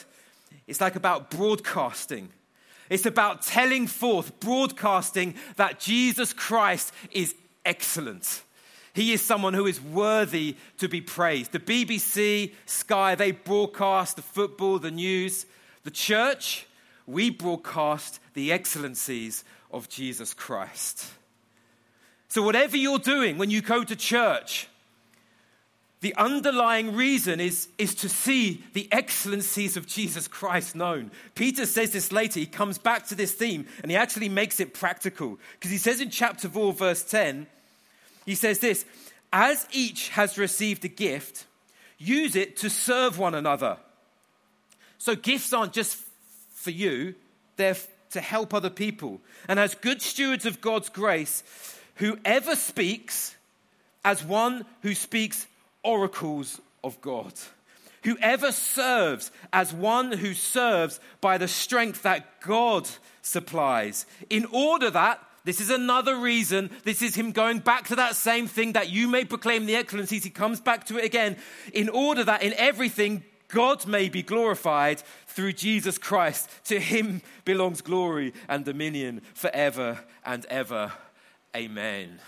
it's 0.67 0.81
like 0.81 0.95
about 0.95 1.29
broadcasting. 1.31 2.29
It's 2.89 3.05
about 3.05 3.41
telling 3.43 3.87
forth, 3.87 4.39
broadcasting 4.39 5.35
that 5.55 5.79
Jesus 5.79 6.33
Christ 6.33 6.93
is 7.11 7.33
excellent. 7.65 8.43
He 8.93 9.11
is 9.11 9.21
someone 9.21 9.53
who 9.53 9.65
is 9.65 9.81
worthy 9.81 10.55
to 10.77 10.87
be 10.87 11.01
praised. 11.01 11.51
The 11.51 11.59
BBC, 11.59 12.53
Sky, 12.65 13.15
they 13.15 13.31
broadcast 13.31 14.15
the 14.15 14.21
football, 14.21 14.77
the 14.77 14.91
news. 14.91 15.45
The 15.83 15.91
church, 15.91 16.67
we 17.07 17.31
broadcast 17.31 18.19
the 18.35 18.51
excellencies 18.51 19.43
of 19.71 19.89
Jesus 19.89 20.33
Christ. 20.33 21.05
So, 22.27 22.43
whatever 22.43 22.77
you're 22.77 22.99
doing 22.99 23.37
when 23.37 23.49
you 23.49 23.61
go 23.61 23.83
to 23.83 23.95
church, 23.95 24.67
the 26.01 26.15
underlying 26.15 26.95
reason 26.95 27.39
is, 27.39 27.69
is 27.77 27.95
to 27.95 28.09
see 28.09 28.61
the 28.73 28.89
excellencies 28.91 29.77
of 29.77 29.87
Jesus 29.87 30.27
Christ 30.27 30.75
known. 30.75 31.11
Peter 31.33 31.65
says 31.65 31.91
this 31.91 32.11
later. 32.11 32.41
He 32.41 32.45
comes 32.45 32.77
back 32.77 33.07
to 33.07 33.15
this 33.15 33.31
theme 33.31 33.65
and 33.81 33.89
he 33.89 33.95
actually 33.95 34.27
makes 34.27 34.59
it 34.59 34.73
practical. 34.73 35.39
Because 35.53 35.71
he 35.71 35.77
says 35.77 36.01
in 36.01 36.09
chapter 36.09 36.49
4, 36.49 36.73
verse 36.73 37.03
10, 37.03 37.47
he 38.25 38.35
says 38.35 38.59
this 38.59 38.85
As 39.31 39.67
each 39.71 40.09
has 40.09 40.37
received 40.37 40.85
a 40.85 40.89
gift, 40.89 41.45
use 41.97 42.35
it 42.35 42.57
to 42.57 42.69
serve 42.69 43.17
one 43.17 43.35
another. 43.35 43.77
So 44.97 45.15
gifts 45.15 45.53
aren't 45.53 45.73
just 45.73 45.97
for 46.53 46.71
you, 46.71 47.15
they're 47.57 47.75
to 48.11 48.21
help 48.21 48.53
other 48.53 48.69
people. 48.69 49.21
And 49.47 49.59
as 49.59 49.75
good 49.75 50.01
stewards 50.01 50.45
of 50.45 50.61
God's 50.61 50.89
grace, 50.89 51.43
whoever 51.95 52.55
speaks, 52.55 53.35
as 54.05 54.23
one 54.23 54.65
who 54.81 54.93
speaks 54.93 55.47
oracles 55.83 56.61
of 56.83 56.99
God. 57.01 57.33
Whoever 58.03 58.51
serves 58.51 59.31
as 59.51 59.73
one 59.73 60.11
who 60.11 60.33
serves 60.33 60.99
by 61.21 61.37
the 61.37 61.47
strength 61.47 62.03
that 62.03 62.41
God 62.41 62.87
supplies, 63.21 64.05
in 64.29 64.45
order 64.51 64.89
that 64.89 65.21
this 65.45 65.59
is 65.59 65.69
another 65.69 66.15
reason. 66.15 66.71
This 66.83 67.01
is 67.01 67.15
him 67.15 67.31
going 67.31 67.59
back 67.59 67.87
to 67.87 67.97
that 67.97 68.15
same 68.15 68.47
thing 68.47 68.73
that 68.73 68.89
you 68.89 69.07
may 69.09 69.25
proclaim 69.25 69.65
the 69.65 69.75
excellencies. 69.75 70.23
He 70.23 70.29
comes 70.29 70.61
back 70.61 70.85
to 70.87 70.97
it 70.97 71.03
again 71.05 71.37
in 71.73 71.89
order 71.89 72.23
that 72.23 72.43
in 72.43 72.53
everything 72.53 73.23
God 73.49 73.85
may 73.85 74.07
be 74.07 74.23
glorified 74.23 75.03
through 75.27 75.53
Jesus 75.53 75.97
Christ. 75.97 76.49
To 76.65 76.79
him 76.79 77.21
belongs 77.43 77.81
glory 77.81 78.33
and 78.47 78.63
dominion 78.63 79.21
forever 79.33 79.99
and 80.25 80.45
ever. 80.45 80.93
Amen. 81.55 82.19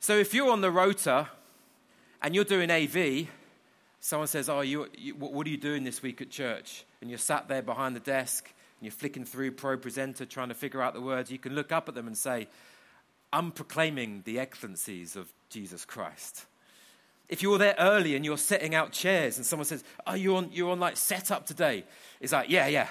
So 0.00 0.16
if 0.16 0.32
you're 0.32 0.50
on 0.50 0.62
the 0.62 0.70
rota 0.70 1.28
and 2.22 2.34
you're 2.34 2.44
doing 2.44 2.70
AV, 2.70 3.28
someone 4.00 4.28
says, 4.28 4.48
Oh, 4.48 4.62
you, 4.62 4.88
you, 4.96 5.14
what 5.14 5.46
are 5.46 5.50
you 5.50 5.58
doing 5.58 5.84
this 5.84 6.02
week 6.02 6.22
at 6.22 6.30
church? 6.30 6.84
And 7.02 7.10
you're 7.10 7.18
sat 7.18 7.48
there 7.48 7.62
behind 7.62 7.94
the 7.94 8.00
desk 8.00 8.50
you're 8.80 8.92
flicking 8.92 9.24
through 9.24 9.52
ProPresenter 9.52 10.28
trying 10.28 10.48
to 10.48 10.54
figure 10.54 10.82
out 10.82 10.94
the 10.94 11.00
words, 11.00 11.30
you 11.30 11.38
can 11.38 11.54
look 11.54 11.72
up 11.72 11.88
at 11.88 11.94
them 11.94 12.06
and 12.06 12.16
say, 12.16 12.48
I'm 13.32 13.50
proclaiming 13.50 14.22
the 14.24 14.38
excellencies 14.38 15.16
of 15.16 15.32
Jesus 15.50 15.84
Christ. 15.84 16.46
If 17.28 17.42
you're 17.42 17.58
there 17.58 17.74
early 17.78 18.16
and 18.16 18.24
you're 18.24 18.38
setting 18.38 18.74
out 18.74 18.92
chairs 18.92 19.36
and 19.36 19.44
someone 19.44 19.66
says, 19.66 19.84
Are 20.06 20.16
you 20.16 20.36
on, 20.36 20.50
you're 20.52 20.70
on 20.70 20.80
like 20.80 20.96
setup 20.96 21.44
today? 21.46 21.84
It's 22.20 22.32
like, 22.32 22.48
Yeah, 22.48 22.68
yeah, 22.68 22.88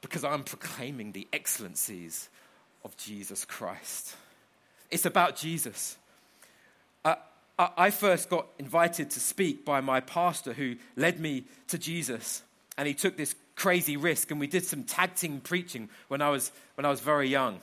because 0.00 0.22
I'm 0.24 0.44
proclaiming 0.44 1.12
the 1.12 1.26
excellencies 1.32 2.28
of 2.84 2.96
Jesus 2.96 3.44
Christ. 3.44 4.14
It's 4.90 5.06
about 5.06 5.36
Jesus. 5.36 5.96
I 7.58 7.90
first 7.90 8.30
got 8.30 8.46
invited 8.60 9.10
to 9.10 9.20
speak 9.20 9.64
by 9.64 9.80
my 9.80 9.98
pastor 9.98 10.52
who 10.52 10.76
led 10.94 11.18
me 11.18 11.44
to 11.66 11.76
Jesus, 11.76 12.42
and 12.76 12.86
he 12.86 12.94
took 12.94 13.16
this 13.16 13.34
crazy 13.58 13.96
risk, 13.96 14.30
and 14.30 14.38
we 14.38 14.46
did 14.46 14.64
some 14.64 14.84
tag 14.84 15.16
team 15.16 15.40
preaching 15.40 15.88
when 16.06 16.22
I 16.22 16.30
was, 16.30 16.52
when 16.76 16.84
I 16.84 16.90
was 16.90 17.00
very 17.00 17.28
young. 17.28 17.54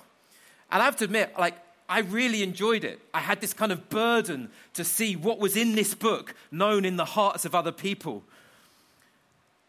And 0.70 0.82
I 0.82 0.86
have 0.86 0.98
to 0.98 1.06
admit, 1.06 1.34
like, 1.40 1.56
I 1.88 2.00
really 2.00 2.44
enjoyed 2.44 2.84
it. 2.84 3.00
I 3.14 3.22
had 3.22 3.40
this 3.40 3.54
kind 3.54 3.72
of 3.72 3.90
burden 3.90 4.50
to 4.74 4.84
see 4.84 5.16
what 5.16 5.40
was 5.40 5.56
in 5.56 5.74
this 5.74 5.96
book 5.96 6.36
known 6.52 6.84
in 6.84 6.98
the 6.98 7.06
hearts 7.06 7.46
of 7.46 7.56
other 7.56 7.72
people. 7.72 8.24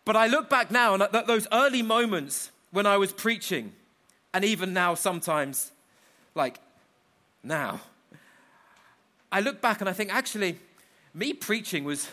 But 0.05 0.17
I 0.17 0.27
look 0.27 0.51
back 0.51 0.71
now, 0.71 0.95
and 0.95 1.03
at 1.03 1.27
those 1.27 1.47
early 1.53 1.83
moments 1.83 2.51
when 2.73 2.87
I 2.87 2.97
was 2.97 3.13
preaching, 3.13 3.73
and 4.35 4.45
even 4.45 4.73
now 4.73 4.95
sometimes, 4.95 5.71
like 6.35 6.59
now, 7.43 7.81
I 9.31 9.41
look 9.41 9.61
back 9.61 9.81
and 9.81 9.89
I 9.89 9.93
think 9.93 10.13
actually, 10.13 10.59
me 11.15 11.33
preaching 11.35 11.85
was 11.85 12.09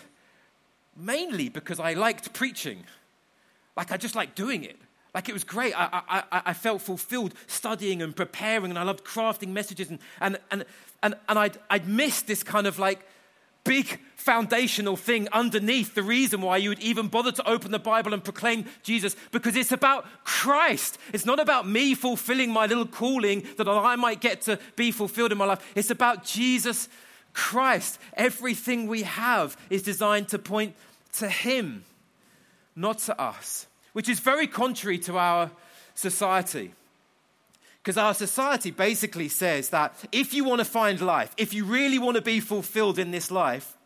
mainly 0.96 1.48
because 1.48 1.80
I 1.80 1.94
liked 1.94 2.32
preaching. 2.32 2.84
Like 3.76 3.92
I 3.92 3.96
just 3.96 4.14
liked 4.14 4.36
doing 4.36 4.64
it. 4.64 4.76
Like 5.14 5.28
it 5.28 5.32
was 5.32 5.44
great. 5.44 5.74
I, 5.76 6.02
I, 6.08 6.42
I 6.46 6.52
felt 6.54 6.82
fulfilled 6.82 7.34
studying 7.46 8.02
and 8.02 8.16
preparing, 8.16 8.70
and 8.70 8.78
I 8.78 8.82
loved 8.82 9.04
crafting 9.04 9.48
messages. 9.48 9.88
And, 9.88 10.00
and, 10.20 10.38
and, 10.50 10.64
and, 11.02 11.14
and 11.28 11.38
I'd, 11.38 11.58
I'd 11.70 11.88
missed 11.88 12.26
this 12.26 12.42
kind 12.42 12.66
of 12.66 12.80
like 12.80 13.06
big 13.62 14.00
foundational 14.16 14.96
thing 14.96 15.28
underneath 15.32 15.94
the 15.94 16.02
reason 16.02 16.40
why 16.40 16.56
you 16.56 16.68
would 16.68 16.80
even 16.80 17.08
bother 17.08 17.32
to 17.32 17.48
open 17.48 17.70
the 17.70 17.78
Bible 17.78 18.12
and 18.12 18.24
proclaim 18.24 18.66
Jesus, 18.82 19.14
because 19.30 19.56
it's 19.56 19.72
about 19.72 20.04
Christ. 20.24 20.98
It's 21.12 21.24
not 21.24 21.38
about 21.38 21.66
me 21.66 21.94
fulfilling 21.94 22.50
my 22.50 22.66
little 22.66 22.86
calling 22.86 23.46
that 23.56 23.68
I 23.68 23.96
might 23.96 24.20
get 24.20 24.42
to 24.42 24.58
be 24.76 24.90
fulfilled 24.90 25.32
in 25.32 25.38
my 25.38 25.46
life. 25.46 25.72
It's 25.74 25.90
about 25.90 26.24
Jesus 26.24 26.88
Christ. 27.32 27.98
Everything 28.14 28.86
we 28.86 29.02
have 29.02 29.56
is 29.70 29.82
designed 29.82 30.28
to 30.28 30.38
point 30.38 30.74
to 31.14 31.28
Him 31.28 31.84
not 32.76 32.98
to 33.00 33.20
us, 33.20 33.66
which 33.92 34.08
is 34.08 34.20
very 34.20 34.46
contrary 34.46 34.98
to 34.98 35.18
our 35.18 35.50
society. 35.94 36.72
Because 37.82 37.98
our 37.98 38.14
society 38.14 38.70
basically 38.70 39.28
says 39.28 39.68
that 39.70 39.94
if 40.10 40.32
you 40.32 40.44
want 40.44 40.60
to 40.60 40.64
find 40.64 41.00
life, 41.00 41.34
if 41.36 41.52
you 41.52 41.64
really 41.64 41.98
want 41.98 42.16
to 42.16 42.22
be 42.22 42.40
fulfilled 42.40 42.98
in 42.98 43.10
this 43.10 43.30
life, 43.30 43.76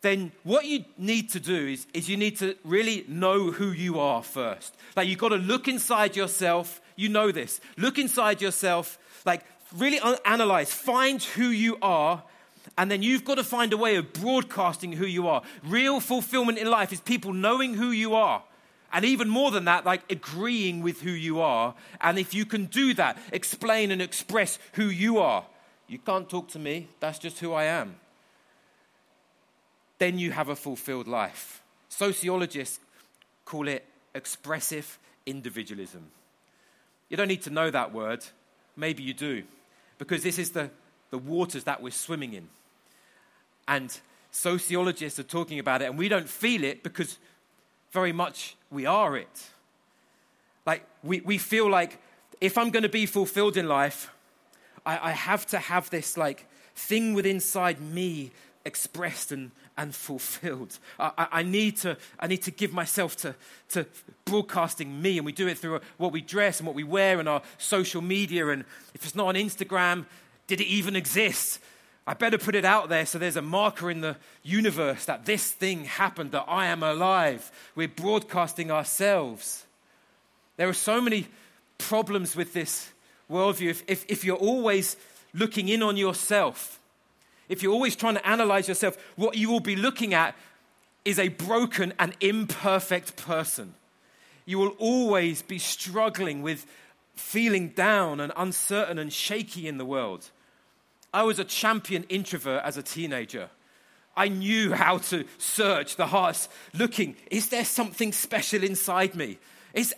then 0.00 0.32
what 0.42 0.64
you 0.64 0.84
need 0.98 1.30
to 1.30 1.40
do 1.40 1.68
is, 1.68 1.86
is 1.94 2.08
you 2.08 2.16
need 2.16 2.38
to 2.38 2.56
really 2.64 3.04
know 3.06 3.50
who 3.50 3.70
you 3.70 4.00
are 4.00 4.22
first. 4.22 4.74
Like 4.96 5.08
you've 5.08 5.18
got 5.18 5.28
to 5.28 5.36
look 5.36 5.68
inside 5.68 6.16
yourself. 6.16 6.80
You 6.96 7.08
know 7.08 7.30
this. 7.30 7.60
Look 7.76 7.98
inside 7.98 8.42
yourself, 8.42 8.98
like 9.24 9.44
really 9.76 10.00
analyze, 10.24 10.72
find 10.72 11.22
who 11.22 11.48
you 11.48 11.78
are, 11.80 12.22
and 12.78 12.90
then 12.90 13.02
you've 13.02 13.24
got 13.24 13.34
to 13.34 13.44
find 13.44 13.72
a 13.72 13.76
way 13.76 13.96
of 13.96 14.12
broadcasting 14.12 14.92
who 14.92 15.06
you 15.06 15.28
are. 15.28 15.42
Real 15.64 16.00
fulfillment 16.00 16.58
in 16.58 16.70
life 16.70 16.92
is 16.92 17.00
people 17.00 17.32
knowing 17.32 17.74
who 17.74 17.90
you 17.90 18.14
are. 18.14 18.42
And 18.92 19.04
even 19.04 19.28
more 19.28 19.50
than 19.50 19.64
that, 19.64 19.86
like 19.86 20.10
agreeing 20.10 20.82
with 20.82 21.00
who 21.00 21.10
you 21.10 21.40
are. 21.40 21.74
And 22.00 22.18
if 22.18 22.34
you 22.34 22.44
can 22.44 22.66
do 22.66 22.92
that, 22.94 23.18
explain 23.32 23.90
and 23.90 24.02
express 24.02 24.58
who 24.74 24.84
you 24.84 25.18
are. 25.18 25.44
You 25.86 25.98
can't 25.98 26.28
talk 26.28 26.48
to 26.48 26.58
me, 26.58 26.88
that's 27.00 27.18
just 27.18 27.38
who 27.40 27.52
I 27.52 27.64
am. 27.64 27.96
Then 29.98 30.18
you 30.18 30.32
have 30.32 30.48
a 30.48 30.56
fulfilled 30.56 31.06
life. 31.06 31.62
Sociologists 31.88 32.80
call 33.44 33.68
it 33.68 33.84
expressive 34.14 34.98
individualism. 35.26 36.02
You 37.08 37.16
don't 37.16 37.28
need 37.28 37.42
to 37.42 37.50
know 37.50 37.70
that 37.70 37.92
word. 37.92 38.24
Maybe 38.76 39.02
you 39.02 39.14
do. 39.14 39.42
Because 39.98 40.22
this 40.22 40.38
is 40.38 40.50
the, 40.50 40.70
the 41.10 41.18
waters 41.18 41.64
that 41.64 41.82
we're 41.82 41.90
swimming 41.90 42.32
in. 42.32 42.48
And 43.68 43.96
sociologists 44.30 45.18
are 45.18 45.24
talking 45.24 45.58
about 45.58 45.82
it, 45.82 45.86
and 45.86 45.98
we 45.98 46.08
don't 46.08 46.28
feel 46.28 46.64
it 46.64 46.82
because 46.82 47.18
very 47.90 48.12
much 48.12 48.56
we 48.70 48.86
are 48.86 49.16
it. 49.16 49.50
Like, 50.66 50.86
we, 51.02 51.20
we 51.20 51.38
feel 51.38 51.70
like 51.70 51.98
if 52.40 52.56
I'm 52.56 52.70
going 52.70 52.82
to 52.82 52.88
be 52.88 53.06
fulfilled 53.06 53.56
in 53.56 53.68
life, 53.68 54.10
I, 54.86 55.10
I 55.10 55.10
have 55.10 55.46
to 55.46 55.58
have 55.58 55.90
this, 55.90 56.16
like, 56.16 56.46
thing 56.74 57.14
within 57.14 57.36
inside 57.36 57.80
me 57.80 58.30
expressed 58.64 59.32
and, 59.32 59.50
and 59.76 59.94
fulfilled. 59.94 60.78
I, 60.98 61.26
I, 61.32 61.42
need 61.42 61.76
to, 61.78 61.96
I 62.18 62.26
need 62.26 62.42
to 62.42 62.50
give 62.50 62.72
myself 62.72 63.16
to, 63.18 63.34
to 63.70 63.86
broadcasting 64.24 65.02
me, 65.02 65.18
and 65.18 65.26
we 65.26 65.32
do 65.32 65.48
it 65.48 65.58
through 65.58 65.80
what 65.98 66.12
we 66.12 66.20
dress 66.20 66.58
and 66.60 66.66
what 66.66 66.76
we 66.76 66.84
wear 66.84 67.20
and 67.20 67.28
our 67.28 67.42
social 67.58 68.00
media. 68.02 68.48
And 68.48 68.64
if 68.94 69.04
it's 69.04 69.14
not 69.14 69.26
on 69.26 69.34
Instagram, 69.34 70.06
did 70.46 70.60
it 70.60 70.66
even 70.66 70.96
exist? 70.96 71.60
I 72.06 72.14
better 72.14 72.38
put 72.38 72.54
it 72.54 72.64
out 72.64 72.88
there 72.88 73.06
so 73.06 73.18
there's 73.18 73.36
a 73.36 73.42
marker 73.42 73.90
in 73.90 74.00
the 74.00 74.16
universe 74.42 75.04
that 75.04 75.24
this 75.24 75.50
thing 75.50 75.84
happened, 75.84 76.32
that 76.32 76.46
I 76.48 76.66
am 76.66 76.82
alive. 76.82 77.50
We're 77.76 77.88
broadcasting 77.88 78.70
ourselves. 78.70 79.64
There 80.56 80.68
are 80.68 80.74
so 80.74 81.00
many 81.00 81.28
problems 81.78 82.34
with 82.34 82.52
this 82.54 82.90
worldview. 83.30 83.70
If, 83.70 83.84
if, 83.86 84.04
if, 84.08 84.24
you're 84.24 84.36
always 84.36 84.96
looking 85.32 85.68
in 85.68 85.82
on 85.82 85.96
yourself, 85.96 86.80
if 87.48 87.62
you're 87.62 87.72
always 87.72 87.94
trying 87.94 88.14
to 88.14 88.26
analyze 88.26 88.66
yourself, 88.66 88.96
what 89.16 89.36
you 89.36 89.48
will 89.50 89.60
be 89.60 89.76
looking 89.76 90.12
at 90.12 90.34
is 91.04 91.18
a 91.18 91.28
broken 91.28 91.92
and 91.98 92.16
imperfect 92.20 93.16
person. 93.16 93.74
You 94.44 94.58
will 94.58 94.74
always 94.78 95.42
be 95.42 95.58
struggling 95.58 96.42
with 96.42 96.66
feeling 97.14 97.68
down 97.68 98.18
and 98.20 98.32
uncertain 98.36 98.98
and 98.98 99.12
shaky 99.12 99.68
in 99.68 99.78
the 99.78 99.84
world. 99.84 100.30
I 101.12 101.22
was 101.24 101.38
a 101.38 101.44
champion 101.44 102.04
introvert 102.04 102.62
as 102.64 102.76
a 102.76 102.82
teenager. 102.82 103.50
I 104.16 104.28
knew 104.28 104.72
how 104.72 104.98
to 104.98 105.24
search 105.38 105.96
the 105.96 106.06
hearts, 106.06 106.48
looking, 106.74 107.16
is 107.30 107.48
there 107.48 107.64
something 107.64 108.12
special 108.12 108.62
inside 108.62 109.14
me? 109.14 109.38
Is, 109.72 109.94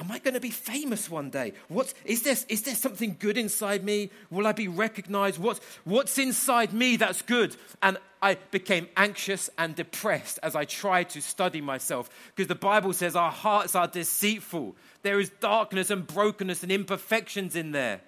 Am 0.00 0.10
I 0.10 0.18
going 0.18 0.32
to 0.32 0.40
be 0.40 0.50
famous 0.50 1.10
one 1.10 1.28
day? 1.28 1.52
What, 1.68 1.92
is, 2.06 2.22
there, 2.22 2.36
is 2.48 2.62
there 2.62 2.74
something 2.74 3.16
good 3.18 3.36
inside 3.36 3.84
me? 3.84 4.08
Will 4.30 4.46
I 4.46 4.52
be 4.52 4.66
recognized? 4.66 5.38
What, 5.38 5.60
what's 5.84 6.16
inside 6.16 6.72
me 6.72 6.96
that's 6.96 7.20
good? 7.20 7.54
And 7.82 7.98
I 8.22 8.36
became 8.50 8.88
anxious 8.96 9.50
and 9.58 9.74
depressed 9.74 10.38
as 10.42 10.56
I 10.56 10.64
tried 10.64 11.10
to 11.10 11.20
study 11.20 11.60
myself 11.60 12.08
because 12.34 12.48
the 12.48 12.54
Bible 12.54 12.94
says 12.94 13.14
our 13.14 13.30
hearts 13.30 13.74
are 13.74 13.88
deceitful. 13.88 14.74
There 15.02 15.20
is 15.20 15.28
darkness 15.40 15.90
and 15.90 16.06
brokenness 16.06 16.62
and 16.62 16.72
imperfections 16.72 17.54
in 17.54 17.72
there. 17.72 18.00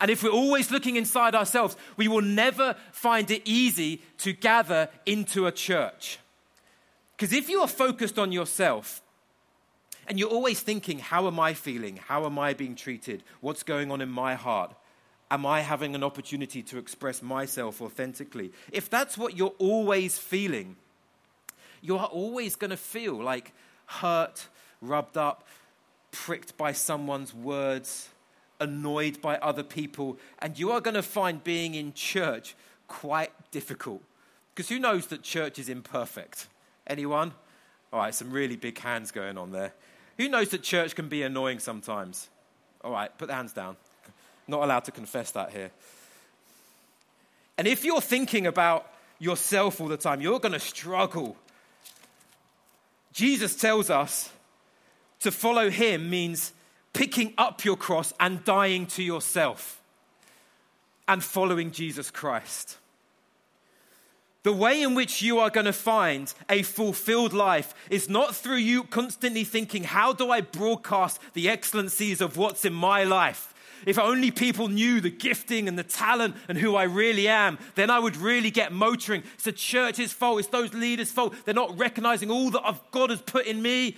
And 0.00 0.10
if 0.10 0.22
we're 0.22 0.30
always 0.30 0.70
looking 0.70 0.96
inside 0.96 1.34
ourselves, 1.34 1.76
we 1.96 2.08
will 2.08 2.22
never 2.22 2.76
find 2.92 3.30
it 3.30 3.42
easy 3.44 4.02
to 4.18 4.32
gather 4.32 4.88
into 5.06 5.46
a 5.46 5.52
church. 5.52 6.18
Because 7.16 7.32
if 7.32 7.48
you 7.48 7.60
are 7.60 7.68
focused 7.68 8.18
on 8.18 8.30
yourself, 8.30 9.02
and 10.06 10.18
you're 10.18 10.30
always 10.30 10.60
thinking, 10.60 11.00
how 11.00 11.26
am 11.26 11.38
I 11.38 11.52
feeling? 11.52 11.96
How 11.96 12.24
am 12.24 12.38
I 12.38 12.54
being 12.54 12.74
treated? 12.74 13.22
What's 13.40 13.62
going 13.62 13.90
on 13.90 14.00
in 14.00 14.08
my 14.08 14.34
heart? 14.36 14.74
Am 15.30 15.44
I 15.44 15.60
having 15.60 15.94
an 15.94 16.02
opportunity 16.02 16.62
to 16.62 16.78
express 16.78 17.20
myself 17.20 17.82
authentically? 17.82 18.52
If 18.72 18.88
that's 18.88 19.18
what 19.18 19.36
you're 19.36 19.54
always 19.58 20.16
feeling, 20.16 20.76
you 21.82 21.98
are 21.98 22.06
always 22.06 22.56
going 22.56 22.70
to 22.70 22.78
feel 22.78 23.22
like 23.22 23.52
hurt, 23.84 24.48
rubbed 24.80 25.18
up, 25.18 25.46
pricked 26.10 26.56
by 26.56 26.72
someone's 26.72 27.34
words, 27.34 28.08
annoyed 28.60 29.20
by 29.20 29.36
other 29.38 29.62
people, 29.62 30.18
and 30.40 30.58
you 30.58 30.70
are 30.72 30.80
going 30.80 30.94
to 30.94 31.02
find 31.02 31.42
being 31.42 31.74
in 31.74 31.92
church 31.92 32.54
quite 32.86 33.30
difficult. 33.50 34.02
Because 34.54 34.68
who 34.68 34.78
knows 34.78 35.06
that 35.08 35.22
church 35.22 35.58
is 35.58 35.68
imperfect? 35.68 36.48
Anyone? 36.86 37.32
All 37.92 38.00
right, 38.00 38.14
some 38.14 38.30
really 38.30 38.56
big 38.56 38.78
hands 38.78 39.10
going 39.10 39.38
on 39.38 39.52
there. 39.52 39.72
Who 40.16 40.28
knows 40.28 40.48
that 40.50 40.62
church 40.62 40.94
can 40.94 41.08
be 41.08 41.22
annoying 41.22 41.60
sometimes? 41.60 42.28
All 42.82 42.90
right, 42.90 43.16
put 43.16 43.28
the 43.28 43.34
hands 43.34 43.52
down. 43.52 43.76
Not 44.46 44.62
allowed 44.62 44.84
to 44.84 44.90
confess 44.90 45.30
that 45.32 45.52
here. 45.52 45.70
And 47.56 47.66
if 47.66 47.84
you're 47.84 48.00
thinking 48.00 48.46
about 48.46 48.92
yourself 49.18 49.80
all 49.80 49.88
the 49.88 49.96
time, 49.96 50.20
you're 50.20 50.40
going 50.40 50.52
to 50.52 50.60
struggle. 50.60 51.36
Jesus 53.12 53.56
tells 53.56 53.90
us 53.90 54.30
to 55.20 55.30
follow 55.30 55.70
him 55.70 56.08
means 56.08 56.52
picking 56.92 57.34
up 57.38 57.64
your 57.64 57.76
cross 57.76 58.12
and 58.18 58.44
dying 58.44 58.86
to 58.86 59.02
yourself 59.02 59.80
and 61.06 61.22
following 61.22 61.70
Jesus 61.70 62.10
Christ. 62.10 62.76
The 64.44 64.52
way 64.52 64.82
in 64.82 64.94
which 64.94 65.20
you 65.20 65.40
are 65.40 65.50
going 65.50 65.66
to 65.66 65.72
find 65.72 66.32
a 66.48 66.62
fulfilled 66.62 67.32
life 67.32 67.74
is 67.90 68.08
not 68.08 68.34
through 68.34 68.56
you 68.56 68.84
constantly 68.84 69.44
thinking, 69.44 69.84
How 69.84 70.12
do 70.12 70.30
I 70.30 70.40
broadcast 70.40 71.20
the 71.34 71.48
excellencies 71.48 72.20
of 72.20 72.36
what's 72.36 72.64
in 72.64 72.72
my 72.72 73.04
life? 73.04 73.52
If 73.86 73.98
only 73.98 74.30
people 74.30 74.68
knew 74.68 75.00
the 75.00 75.10
gifting 75.10 75.68
and 75.68 75.78
the 75.78 75.84
talent 75.84 76.36
and 76.48 76.58
who 76.58 76.76
I 76.76 76.84
really 76.84 77.28
am, 77.28 77.58
then 77.74 77.90
I 77.90 77.98
would 77.98 78.16
really 78.16 78.50
get 78.50 78.72
motoring. 78.72 79.22
It's 79.34 79.44
the 79.44 79.52
church's 79.52 80.12
fault, 80.12 80.40
it's 80.40 80.48
those 80.48 80.74
leaders' 80.74 81.12
fault. 81.12 81.34
They're 81.44 81.54
not 81.54 81.78
recognizing 81.78 82.30
all 82.30 82.50
that 82.50 82.90
God 82.90 83.10
has 83.10 83.22
put 83.22 83.46
in 83.46 83.62
me. 83.62 83.96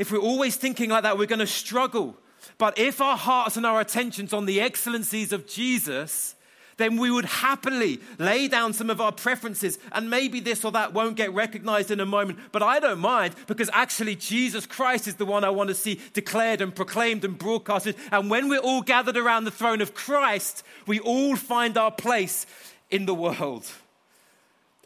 If 0.00 0.10
we're 0.10 0.16
always 0.16 0.56
thinking 0.56 0.88
like 0.88 1.02
that, 1.02 1.18
we're 1.18 1.26
going 1.26 1.40
to 1.40 1.46
struggle. 1.46 2.16
But 2.56 2.78
if 2.78 3.02
our 3.02 3.18
hearts 3.18 3.58
and 3.58 3.66
our 3.66 3.82
attentions 3.82 4.32
on 4.32 4.46
the 4.46 4.58
excellencies 4.58 5.30
of 5.30 5.46
Jesus, 5.46 6.36
then 6.78 6.96
we 6.96 7.10
would 7.10 7.26
happily 7.26 8.00
lay 8.18 8.48
down 8.48 8.72
some 8.72 8.88
of 8.88 8.98
our 8.98 9.12
preferences. 9.12 9.78
And 9.92 10.08
maybe 10.08 10.40
this 10.40 10.64
or 10.64 10.72
that 10.72 10.94
won't 10.94 11.16
get 11.16 11.34
recognized 11.34 11.90
in 11.90 12.00
a 12.00 12.06
moment, 12.06 12.38
but 12.50 12.62
I 12.62 12.80
don't 12.80 12.98
mind 12.98 13.34
because 13.46 13.68
actually 13.74 14.16
Jesus 14.16 14.64
Christ 14.64 15.06
is 15.06 15.16
the 15.16 15.26
one 15.26 15.44
I 15.44 15.50
want 15.50 15.68
to 15.68 15.74
see 15.74 16.00
declared 16.14 16.62
and 16.62 16.74
proclaimed 16.74 17.22
and 17.22 17.36
broadcasted. 17.36 17.94
And 18.10 18.30
when 18.30 18.48
we're 18.48 18.58
all 18.60 18.80
gathered 18.80 19.18
around 19.18 19.44
the 19.44 19.50
throne 19.50 19.82
of 19.82 19.92
Christ, 19.92 20.64
we 20.86 20.98
all 21.00 21.36
find 21.36 21.76
our 21.76 21.92
place 21.92 22.46
in 22.90 23.04
the 23.04 23.12
world. 23.14 23.66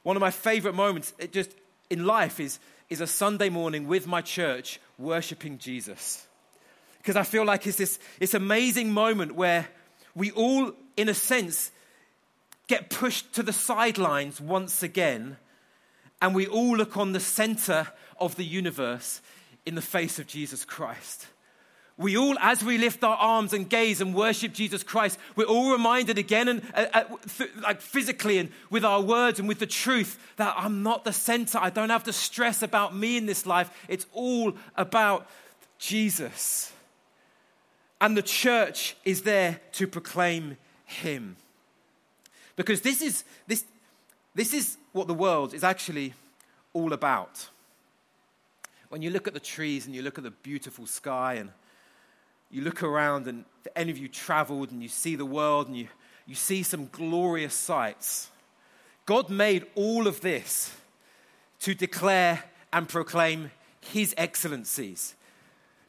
One 0.03 0.17
of 0.17 0.21
my 0.21 0.33
favorite 0.33 0.75
moments 0.75 1.15
just 1.31 1.53
in 1.89 2.05
life 2.05 2.41
is, 2.41 2.59
is 2.89 3.01
a 3.01 3.07
Sunday 3.07 3.49
morning 3.49 3.87
with 3.87 4.07
my 4.07 4.21
church 4.21 4.81
worshiping 4.99 5.59
Jesus. 5.59 6.27
Because 6.99 7.17
I 7.17 7.23
feel 7.23 7.45
like 7.45 7.67
it's 7.67 7.77
this, 7.77 7.99
this 8.19 8.35
amazing 8.35 8.93
moment 8.93 9.35
where 9.35 9.69
we 10.15 10.31
all, 10.31 10.73
in 10.97 11.09
a 11.09 11.15
sense, 11.15 11.71
get 12.67 12.91
pushed 12.91 13.35
to 13.35 13.43
the 13.43 13.53
sidelines 13.53 14.41
once 14.41 14.83
again, 14.83 15.37
and 16.23 16.35
we 16.35 16.47
all 16.47 16.77
look 16.77 16.97
on 16.97 17.13
the 17.13 17.21
center 17.21 17.89
of 18.19 18.37
the 18.37 18.45
universe 18.45 19.21
in 19.67 19.75
the 19.75 19.83
face 19.83 20.19
of 20.19 20.27
Jesus 20.27 20.65
Christ. 20.65 21.27
We 21.97 22.17
all, 22.17 22.37
as 22.41 22.65
we 22.65 22.77
lift 22.77 23.05
our 23.05 23.17
arms 23.17 23.53
and 23.53 23.71
gaze 23.71 24.01
and 24.01 24.15
worship 24.15 24.53
Jesus 24.53 24.83
Christ, 24.83 25.17
we're 25.37 25.45
all 25.45 25.71
reminded 25.71 26.19
again, 26.19 26.49
and 26.49 26.63
uh, 26.75 26.87
uh, 26.93 27.05
th- 27.39 27.51
like 27.63 27.81
physically 27.81 28.39
and 28.39 28.51
with 28.69 28.85
our 28.85 29.01
words 29.01 29.39
and 29.39 29.47
with 29.47 29.61
the 29.61 29.67
truth, 29.67 30.19
that 30.37 30.55
I'm 30.57 30.83
not 30.83 31.05
the 31.05 31.13
center. 31.13 31.59
I 31.59 31.71
don't 31.71 31.91
have 31.91 32.03
to 32.05 32.13
stress 32.13 32.63
about 32.63 32.97
me 32.97 33.17
in 33.17 33.27
this 33.27 33.47
life. 33.47 33.71
It's 33.89 34.07
all 34.13 34.55
about 34.77 35.29
Jesus. 35.79 36.73
And 38.01 38.17
the 38.17 38.23
church 38.23 38.97
is 39.05 39.23
there 39.23 39.61
to 39.73 39.87
proclaim 39.87 40.57
Him. 40.87 41.37
Because 42.57 42.81
this 42.81 43.03
is, 43.03 43.23
this, 43.47 43.65
this 44.35 44.53
is 44.53 44.79
what 44.93 45.07
the 45.07 45.15
world 45.15 45.55
is 45.55 45.63
actually 45.63 46.13
all 46.73 46.93
about. 46.93 47.49
When 48.89 49.01
you 49.01 49.11
look 49.11 49.29
at 49.29 49.35
the 49.35 49.41
trees 49.41 49.87
and 49.87 49.95
you 49.95 50.03
look 50.03 50.19
at 50.19 50.25
the 50.25 50.31
beautiful 50.33 50.87
sky 50.87 51.35
and 51.35 51.51
you 52.55 52.63
look 52.63 52.85
around 52.85 53.27
and 53.27 53.45
if 53.65 53.73
any 53.75 53.91
of 53.91 53.99
you 53.99 54.07
traveled 54.07 54.71
and 54.71 54.81
you 54.81 54.89
see 54.89 55.17
the 55.17 55.27
world 55.27 55.67
and 55.67 55.77
you, 55.77 55.89
you 56.25 56.37
see 56.37 56.63
some 56.63 56.89
glorious 56.93 57.53
sights, 57.53 58.31
God 59.07 59.29
made 59.29 59.67
all 59.75 60.07
of 60.07 60.21
this 60.21 60.73
to 61.61 61.75
declare 61.75 62.45
and 62.73 62.89
proclaim 62.89 63.51
his 63.81 64.15
excellencies. 64.17 65.17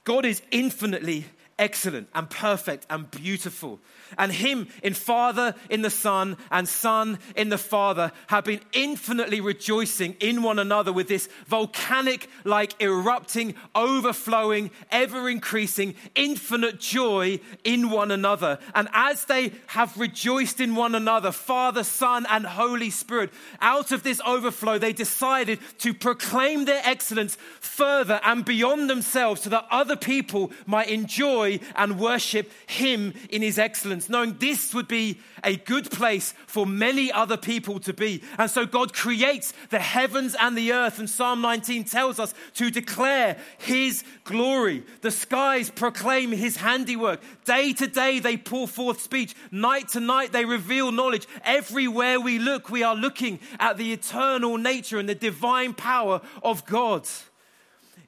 God 0.05 0.25
is 0.25 0.41
infinitely 0.49 1.25
excellent 1.57 2.09
and 2.13 2.29
perfect 2.29 2.85
and 2.89 3.09
beautiful. 3.09 3.79
And 4.17 4.31
Him 4.31 4.67
in 4.83 4.93
Father, 4.93 5.55
in 5.69 5.81
the 5.81 5.89
Son, 5.89 6.37
and 6.51 6.67
Son 6.67 7.17
in 7.35 7.49
the 7.49 7.57
Father 7.57 8.11
have 8.27 8.43
been 8.43 8.59
infinitely 8.73 9.41
rejoicing 9.41 10.15
in 10.19 10.43
one 10.43 10.59
another 10.59 10.91
with 10.91 11.07
this 11.07 11.29
volcanic 11.47 12.29
like 12.43 12.79
erupting, 12.81 13.55
overflowing, 13.73 14.69
ever 14.91 15.29
increasing, 15.29 15.95
infinite 16.13 16.79
joy 16.79 17.39
in 17.63 17.89
one 17.89 18.11
another. 18.11 18.59
And 18.73 18.89
as 18.93 19.25
they 19.25 19.53
have 19.67 19.97
rejoiced 19.97 20.59
in 20.59 20.75
one 20.75 20.93
another, 20.93 21.31
Father, 21.31 21.83
Son, 21.83 22.25
and 22.29 22.45
Holy 22.45 22.89
Spirit, 22.89 23.31
out 23.61 23.91
of 23.91 24.03
this 24.03 24.21
overflow, 24.27 24.77
they 24.77 24.93
decided 24.93 25.59
to 25.79 25.93
proclaim 25.93 26.65
their 26.65 26.81
excellence 26.83 27.37
further 27.59 28.19
and 28.23 28.43
beyond 28.43 28.89
themselves 28.89 29.41
so 29.41 29.49
that 29.49 29.67
other 29.71 29.95
people 29.95 30.51
might 30.65 30.89
enjoy 30.89 31.44
enjoy 31.45 31.65
and 31.75 31.99
worship 31.99 32.51
Him 32.67 33.13
in 33.29 33.41
His 33.41 33.59
excellence, 33.59 34.09
knowing 34.09 34.37
this 34.39 34.73
would 34.73 34.87
be 34.87 35.19
a 35.43 35.55
good 35.55 35.89
place 35.91 36.33
for 36.47 36.65
many 36.65 37.11
other 37.11 37.37
people 37.37 37.79
to 37.81 37.93
be. 37.93 38.23
And 38.37 38.49
so 38.49 38.65
God 38.65 38.93
creates 38.93 39.53
the 39.69 39.79
heavens 39.79 40.35
and 40.39 40.57
the 40.57 40.73
earth, 40.73 40.99
and 40.99 41.09
Psalm 41.09 41.41
19 41.41 41.85
tells 41.85 42.19
us 42.19 42.33
to 42.55 42.69
declare 42.69 43.37
His 43.57 44.03
glory. 44.23 44.83
The 45.01 45.11
skies 45.11 45.69
proclaim 45.69 46.31
His 46.31 46.57
handiwork. 46.57 47.21
Day 47.45 47.73
to 47.73 47.87
day, 47.87 48.19
they 48.19 48.37
pour 48.37 48.67
forth 48.67 49.01
speech. 49.01 49.35
Night 49.51 49.89
to 49.89 49.99
night, 49.99 50.31
they 50.31 50.45
reveal 50.45 50.91
knowledge. 50.91 51.27
Everywhere 51.43 52.19
we 52.19 52.39
look, 52.39 52.69
we 52.69 52.83
are 52.83 52.95
looking 52.95 53.39
at 53.59 53.77
the 53.77 53.93
eternal 53.93 54.57
nature 54.57 54.97
and 54.97 55.09
the 55.09 55.15
divine 55.15 55.73
power 55.73 56.21
of 56.43 56.65
God. 56.65 57.07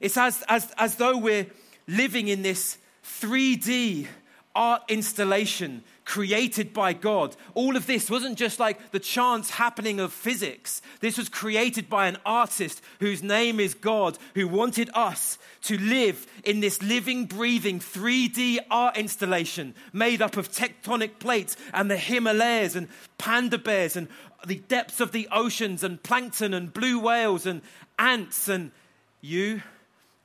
It's 0.00 0.16
as, 0.16 0.44
as, 0.48 0.72
as 0.78 0.94
though 0.94 1.18
we're 1.18 1.46
living 1.88 2.28
in 2.28 2.42
this 2.42 2.78
3D 3.08 4.06
art 4.54 4.82
installation 4.88 5.82
created 6.04 6.72
by 6.72 6.92
God. 6.92 7.36
All 7.54 7.76
of 7.76 7.86
this 7.86 8.10
wasn't 8.10 8.38
just 8.38 8.58
like 8.58 8.90
the 8.90 8.98
chance 8.98 9.50
happening 9.50 10.00
of 10.00 10.12
physics. 10.12 10.82
This 11.00 11.18
was 11.18 11.28
created 11.28 11.88
by 11.88 12.08
an 12.08 12.16
artist 12.24 12.82
whose 12.98 13.22
name 13.22 13.60
is 13.60 13.74
God, 13.74 14.18
who 14.34 14.48
wanted 14.48 14.90
us 14.94 15.38
to 15.64 15.78
live 15.78 16.26
in 16.44 16.60
this 16.60 16.82
living, 16.82 17.26
breathing 17.26 17.78
3D 17.78 18.58
art 18.70 18.96
installation 18.96 19.74
made 19.92 20.22
up 20.22 20.36
of 20.36 20.50
tectonic 20.50 21.18
plates 21.18 21.56
and 21.72 21.90
the 21.90 21.96
Himalayas 21.96 22.74
and 22.74 22.88
panda 23.18 23.58
bears 23.58 23.96
and 23.96 24.08
the 24.46 24.56
depths 24.56 25.00
of 25.00 25.12
the 25.12 25.28
oceans 25.30 25.84
and 25.84 26.02
plankton 26.02 26.54
and 26.54 26.72
blue 26.72 26.98
whales 26.98 27.46
and 27.46 27.62
ants 27.98 28.48
and 28.48 28.70
you 29.20 29.62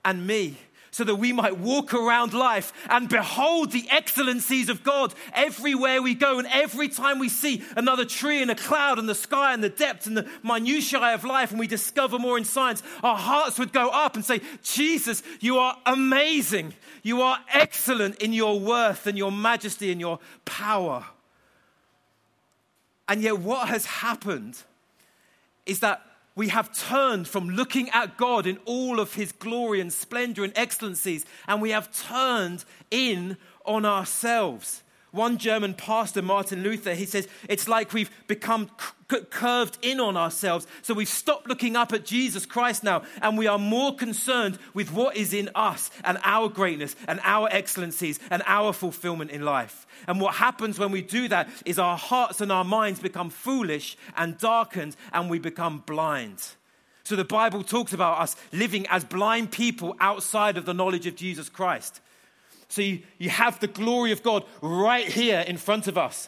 and 0.05 0.25
me 0.25 0.57
so 0.93 1.03
that 1.03 1.15
we 1.15 1.33
might 1.33 1.57
walk 1.57 1.91
around 1.91 2.35
life 2.35 2.71
and 2.87 3.09
behold 3.09 3.71
the 3.71 3.89
excellencies 3.89 4.69
of 4.69 4.83
God 4.83 5.11
everywhere 5.33 6.03
we 6.03 6.13
go. 6.13 6.37
And 6.37 6.47
every 6.51 6.87
time 6.87 7.17
we 7.17 7.29
see 7.29 7.63
another 7.75 8.05
tree 8.05 8.43
and 8.43 8.51
a 8.51 8.55
cloud 8.55 8.99
and 8.99 9.09
the 9.09 9.15
sky 9.15 9.55
and 9.55 9.63
the 9.63 9.69
depth 9.69 10.05
and 10.05 10.15
the 10.15 10.29
minutiae 10.43 11.15
of 11.15 11.23
life, 11.23 11.49
and 11.49 11.59
we 11.59 11.65
discover 11.65 12.19
more 12.19 12.37
in 12.37 12.45
science, 12.45 12.83
our 13.01 13.17
hearts 13.17 13.57
would 13.57 13.73
go 13.73 13.89
up 13.89 14.13
and 14.13 14.23
say, 14.23 14.39
Jesus, 14.61 15.23
you 15.39 15.57
are 15.57 15.75
amazing. 15.87 16.75
You 17.01 17.23
are 17.23 17.39
excellent 17.51 18.21
in 18.21 18.31
your 18.31 18.59
worth 18.59 19.07
and 19.07 19.17
your 19.17 19.31
majesty 19.31 19.91
and 19.91 19.99
your 19.99 20.19
power. 20.45 21.05
And 23.09 23.23
yet, 23.23 23.39
what 23.39 23.67
has 23.67 23.87
happened 23.87 24.61
is 25.65 25.79
that 25.79 26.05
we 26.35 26.49
have 26.49 26.75
turned 26.77 27.27
from 27.27 27.49
looking 27.49 27.89
at 27.89 28.17
God 28.17 28.45
in 28.47 28.57
all 28.65 28.99
of 28.99 29.13
his 29.13 29.31
glory 29.31 29.79
and 29.79 29.91
splendor 29.91 30.43
and 30.43 30.53
excellencies, 30.55 31.25
and 31.47 31.61
we 31.61 31.71
have 31.71 31.95
turned 31.95 32.65
in 32.91 33.37
on 33.65 33.85
ourselves. 33.85 34.82
One 35.13 35.37
German 35.37 35.75
pastor, 35.75 36.23
Martin 36.23 36.63
Luther, 36.63 36.95
he 36.95 37.05
says, 37.05 37.27
it's 37.47 37.67
like 37.67 37.93
we've 37.93 38.09
become 38.25 38.71
curved 39.29 39.77
in 39.83 39.99
on 39.99 40.17
ourselves. 40.17 40.65
So 40.81 40.95
we've 40.95 41.07
stopped 41.07 41.47
looking 41.47 41.75
up 41.75 41.93
at 41.93 42.03
Jesus 42.03 42.47
Christ 42.47 42.83
now, 42.83 43.03
and 43.21 43.37
we 43.37 43.45
are 43.45 43.59
more 43.59 43.95
concerned 43.95 44.57
with 44.73 44.91
what 44.91 45.15
is 45.15 45.31
in 45.31 45.51
us 45.53 45.91
and 46.03 46.17
our 46.23 46.49
greatness 46.49 46.95
and 47.07 47.19
our 47.23 47.47
excellencies 47.51 48.19
and 48.31 48.41
our 48.47 48.73
fulfillment 48.73 49.29
in 49.29 49.45
life. 49.45 49.85
And 50.07 50.19
what 50.19 50.33
happens 50.33 50.79
when 50.79 50.91
we 50.91 51.03
do 51.03 51.27
that 51.27 51.47
is 51.63 51.77
our 51.77 51.95
hearts 51.95 52.41
and 52.41 52.51
our 52.51 52.63
minds 52.63 52.99
become 52.99 53.29
foolish 53.29 53.95
and 54.17 54.35
darkened, 54.39 54.95
and 55.11 55.29
we 55.29 55.37
become 55.37 55.83
blind. 55.85 56.43
So 57.03 57.15
the 57.15 57.23
Bible 57.23 57.63
talks 57.63 57.93
about 57.93 58.19
us 58.19 58.35
living 58.51 58.87
as 58.87 59.03
blind 59.03 59.51
people 59.51 59.95
outside 59.99 60.57
of 60.57 60.65
the 60.65 60.73
knowledge 60.73 61.05
of 61.05 61.15
Jesus 61.15 61.49
Christ. 61.49 62.01
So 62.73 62.81
you, 62.81 63.03
you 63.19 63.29
have 63.29 63.59
the 63.59 63.67
glory 63.67 64.11
of 64.11 64.23
God 64.23 64.45
right 64.63 65.07
here 65.07 65.41
in 65.41 65.57
front 65.57 65.87
of 65.87 65.95
us. 65.95 66.27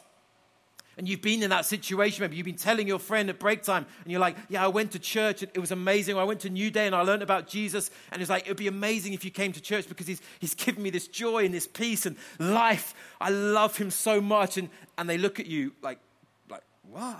And 0.95 1.09
you've 1.09 1.23
been 1.23 1.41
in 1.41 1.49
that 1.49 1.65
situation, 1.65 2.21
maybe 2.21 2.37
you've 2.37 2.45
been 2.45 2.55
telling 2.55 2.87
your 2.87 2.99
friend 2.99 3.29
at 3.31 3.39
break 3.39 3.63
time, 3.63 3.87
and 4.03 4.11
you're 4.11 4.21
like, 4.21 4.37
Yeah, 4.47 4.63
I 4.63 4.67
went 4.67 4.91
to 4.91 4.99
church, 4.99 5.41
and 5.41 5.51
it 5.55 5.59
was 5.59 5.71
amazing. 5.71 6.17
I 6.17 6.23
went 6.23 6.41
to 6.41 6.49
New 6.51 6.69
Day 6.69 6.85
and 6.85 6.95
I 6.95 7.01
learned 7.01 7.23
about 7.23 7.47
Jesus. 7.47 7.89
And 8.11 8.21
it's 8.21 8.29
like, 8.29 8.43
It 8.45 8.49
would 8.49 8.57
be 8.57 8.67
amazing 8.67 9.13
if 9.13 9.25
you 9.25 9.31
came 9.31 9.53
to 9.53 9.61
church 9.61 9.89
because 9.89 10.05
he's, 10.05 10.21
he's 10.39 10.53
given 10.53 10.83
me 10.83 10.91
this 10.91 11.07
joy 11.07 11.45
and 11.45 11.53
this 11.53 11.65
peace 11.65 12.05
and 12.05 12.15
life. 12.37 12.93
I 13.19 13.31
love 13.31 13.75
him 13.75 13.89
so 13.89 14.21
much. 14.21 14.57
And, 14.57 14.69
and 14.99 15.09
they 15.09 15.17
look 15.17 15.39
at 15.39 15.47
you 15.47 15.73
like, 15.81 15.97
like, 16.47 16.63
What? 16.83 17.17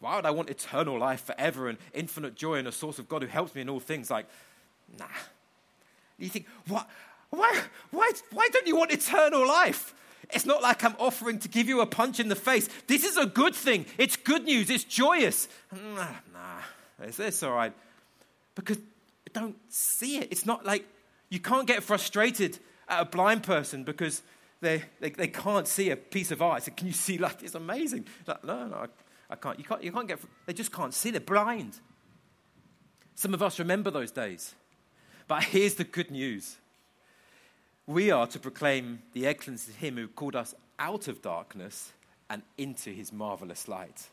Why 0.00 0.16
would 0.16 0.26
I 0.26 0.30
want 0.32 0.50
eternal 0.50 0.98
life 0.98 1.24
forever 1.24 1.70
and 1.70 1.78
infinite 1.94 2.34
joy 2.34 2.56
and 2.56 2.68
a 2.68 2.72
source 2.72 2.98
of 2.98 3.08
God 3.08 3.22
who 3.22 3.28
helps 3.28 3.54
me 3.54 3.62
in 3.62 3.70
all 3.70 3.80
things? 3.80 4.10
Like, 4.10 4.26
nah. 4.98 5.06
You 6.18 6.28
think, 6.28 6.46
what? 6.68 6.86
Why, 7.30 7.60
why, 7.90 8.10
why 8.32 8.48
don't 8.52 8.66
you 8.66 8.76
want 8.76 8.92
eternal 8.92 9.46
life? 9.46 9.94
It's 10.30 10.46
not 10.46 10.62
like 10.62 10.82
I'm 10.84 10.96
offering 10.98 11.38
to 11.40 11.48
give 11.48 11.68
you 11.68 11.80
a 11.80 11.86
punch 11.86 12.18
in 12.18 12.28
the 12.28 12.36
face. 12.36 12.68
This 12.86 13.04
is 13.04 13.16
a 13.16 13.26
good 13.26 13.54
thing. 13.54 13.86
It's 13.98 14.16
good 14.16 14.44
news. 14.44 14.70
It's 14.70 14.84
joyous. 14.84 15.48
Nah, 15.72 16.08
nah, 16.32 16.60
it's, 17.02 17.20
it's 17.20 17.42
all 17.42 17.52
right. 17.52 17.72
Because 18.54 18.78
I 18.78 19.40
don't 19.40 19.56
see 19.68 20.18
it. 20.18 20.28
It's 20.30 20.46
not 20.46 20.64
like 20.64 20.86
you 21.28 21.38
can't 21.38 21.66
get 21.66 21.82
frustrated 21.82 22.58
at 22.88 23.02
a 23.02 23.04
blind 23.04 23.42
person 23.42 23.84
because 23.84 24.22
they, 24.60 24.82
they, 25.00 25.10
they 25.10 25.28
can't 25.28 25.68
see 25.68 25.90
a 25.90 25.96
piece 25.96 26.30
of 26.30 26.42
art. 26.42 26.64
So 26.64 26.72
can 26.72 26.86
you 26.86 26.92
see 26.92 27.18
like 27.18 27.42
it's 27.42 27.54
amazing? 27.54 28.06
Like, 28.26 28.44
no, 28.44 28.66
no, 28.66 28.76
I, 28.76 28.86
I 29.30 29.36
can't. 29.36 29.58
You 29.58 29.64
can't. 29.64 29.82
You 29.82 29.92
can't 29.92 30.08
get. 30.08 30.18
They 30.46 30.52
just 30.52 30.72
can't 30.72 30.94
see. 30.94 31.10
They're 31.10 31.20
blind. 31.20 31.78
Some 33.14 33.34
of 33.34 33.42
us 33.42 33.58
remember 33.58 33.90
those 33.90 34.10
days. 34.10 34.54
But 35.28 35.44
here's 35.44 35.74
the 35.74 35.84
good 35.84 36.10
news 36.10 36.56
we 37.86 38.10
are 38.10 38.26
to 38.26 38.38
proclaim 38.38 39.00
the 39.12 39.26
excellence 39.26 39.68
of 39.68 39.76
Him 39.76 39.96
who 39.96 40.08
called 40.08 40.36
us 40.36 40.54
out 40.78 41.08
of 41.08 41.22
darkness 41.22 41.92
and 42.28 42.42
into 42.58 42.90
His 42.90 43.12
marvelous 43.12 43.68
light. 43.68 44.08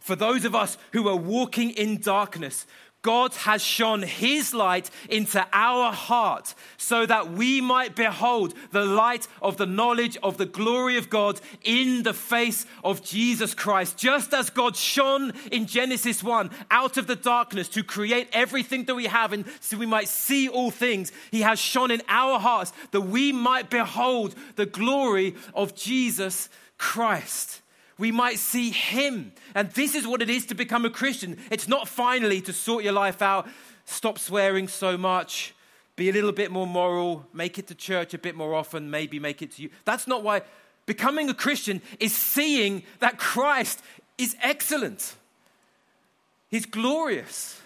For 0.00 0.16
those 0.16 0.46
of 0.46 0.54
us 0.54 0.78
who 0.92 1.08
are 1.08 1.16
walking 1.16 1.70
in 1.70 2.00
darkness, 2.00 2.66
God 3.02 3.34
has 3.34 3.62
shone 3.62 4.02
his 4.02 4.52
light 4.52 4.90
into 5.08 5.46
our 5.52 5.90
heart 5.92 6.54
so 6.76 7.06
that 7.06 7.32
we 7.32 7.60
might 7.60 7.96
behold 7.96 8.54
the 8.72 8.84
light 8.84 9.26
of 9.40 9.56
the 9.56 9.66
knowledge 9.66 10.18
of 10.22 10.36
the 10.36 10.46
glory 10.46 10.98
of 10.98 11.08
God 11.08 11.40
in 11.62 12.02
the 12.02 12.12
face 12.12 12.66
of 12.84 13.02
Jesus 13.02 13.54
Christ. 13.54 13.96
Just 13.96 14.34
as 14.34 14.50
God 14.50 14.76
shone 14.76 15.32
in 15.50 15.66
Genesis 15.66 16.22
1 16.22 16.50
out 16.70 16.98
of 16.98 17.06
the 17.06 17.16
darkness 17.16 17.68
to 17.70 17.82
create 17.82 18.28
everything 18.32 18.84
that 18.84 18.94
we 18.94 19.06
have 19.06 19.32
and 19.32 19.46
so 19.60 19.78
we 19.78 19.86
might 19.86 20.08
see 20.08 20.48
all 20.48 20.70
things, 20.70 21.10
he 21.30 21.40
has 21.40 21.58
shone 21.58 21.90
in 21.90 22.02
our 22.08 22.38
hearts 22.38 22.72
that 22.90 23.02
we 23.02 23.32
might 23.32 23.70
behold 23.70 24.34
the 24.56 24.66
glory 24.66 25.34
of 25.54 25.74
Jesus 25.74 26.50
Christ 26.76 27.59
we 28.00 28.10
might 28.10 28.38
see 28.38 28.70
Him. 28.70 29.32
And 29.54 29.70
this 29.72 29.94
is 29.94 30.06
what 30.06 30.22
it 30.22 30.30
is 30.30 30.46
to 30.46 30.54
become 30.54 30.84
a 30.84 30.90
Christian. 30.90 31.36
It's 31.50 31.68
not 31.68 31.86
finally 31.86 32.40
to 32.40 32.52
sort 32.52 32.82
your 32.82 32.94
life 32.94 33.22
out, 33.22 33.46
stop 33.84 34.18
swearing 34.18 34.66
so 34.66 34.96
much, 34.96 35.54
be 35.96 36.08
a 36.08 36.12
little 36.12 36.32
bit 36.32 36.50
more 36.50 36.66
moral, 36.66 37.26
make 37.34 37.58
it 37.58 37.66
to 37.66 37.74
church 37.74 38.14
a 38.14 38.18
bit 38.18 38.34
more 38.34 38.54
often, 38.54 38.90
maybe 38.90 39.20
make 39.20 39.42
it 39.42 39.52
to 39.52 39.62
you. 39.62 39.70
That's 39.84 40.08
not 40.08 40.24
why. 40.24 40.42
Becoming 40.86 41.28
a 41.28 41.34
Christian 41.34 41.82
is 42.00 42.12
seeing 42.12 42.82
that 43.00 43.18
Christ 43.18 43.82
is 44.18 44.34
excellent, 44.42 45.14
He's 46.48 46.66
glorious. 46.66 47.60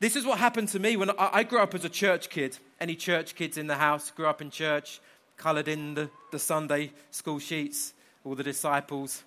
This 0.00 0.16
is 0.16 0.26
what 0.26 0.38
happened 0.38 0.68
to 0.70 0.78
me 0.78 0.98
when 0.98 1.10
I 1.18 1.44
grew 1.44 1.60
up 1.60 1.74
as 1.74 1.84
a 1.86 1.88
church 1.88 2.28
kid. 2.28 2.58
Any 2.78 2.94
church 2.94 3.34
kids 3.34 3.56
in 3.56 3.68
the 3.68 3.76
house 3.76 4.10
grew 4.10 4.26
up 4.26 4.42
in 4.42 4.50
church, 4.50 5.00
colored 5.38 5.68
in 5.68 5.94
the, 5.94 6.10
the 6.30 6.38
Sunday 6.38 6.92
school 7.10 7.38
sheets, 7.38 7.94
all 8.22 8.34
the 8.34 8.42
disciples. 8.42 9.22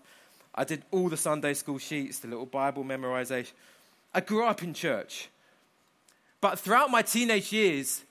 I 0.58 0.64
did 0.64 0.84
all 0.90 1.08
the 1.08 1.18
Sunday 1.18 1.54
school 1.54 1.78
sheets, 1.78 2.20
the 2.20 2.28
little 2.28 2.48
Bible 2.48 2.84
memorization. 2.84 3.54
I 4.14 4.22
grew 4.22 4.44
up 4.44 4.64
in 4.64 4.74
church. 4.74 5.30
But 6.42 6.60
throughout 6.60 6.90
my 6.90 7.04
teenage 7.04 7.54
years, 7.54 8.04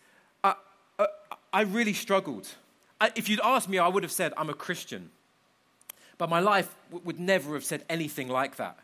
I, 0.45 0.55
I, 0.99 1.07
I 1.53 1.63
really 1.63 1.93
struggled. 1.93 2.49
I, 3.01 3.11
if 3.17 3.29
you'd 3.29 3.41
asked 3.41 3.69
me, 3.69 3.79
I 3.79 3.89
would 3.89 4.05
have 4.05 4.13
said, 4.13 4.33
I'm 4.37 4.49
a 4.49 4.55
Christian. 4.55 5.11
But 6.19 6.31
my 6.31 6.39
life 6.39 6.73
w- 6.91 7.05
would 7.05 7.19
never 7.19 7.55
have 7.55 7.65
said 7.65 7.85
anything 7.89 8.29
like 8.29 8.57
that. 8.57 8.79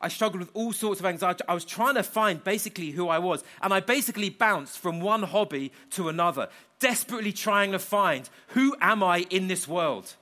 I 0.00 0.08
struggled 0.08 0.40
with 0.40 0.50
all 0.54 0.72
sorts 0.72 1.00
of 1.00 1.06
anxiety. 1.06 1.44
I 1.46 1.54
was 1.54 1.64
trying 1.64 1.94
to 1.94 2.02
find 2.02 2.42
basically 2.42 2.90
who 2.90 3.08
I 3.08 3.18
was. 3.18 3.44
And 3.62 3.72
I 3.72 3.80
basically 3.80 4.30
bounced 4.30 4.78
from 4.78 5.00
one 5.00 5.22
hobby 5.22 5.70
to 5.92 6.08
another, 6.08 6.48
desperately 6.80 7.32
trying 7.32 7.72
to 7.72 7.78
find 7.78 8.28
who 8.48 8.74
am 8.80 9.02
I 9.02 9.26
in 9.30 9.48
this 9.48 9.68
world? 9.68 10.14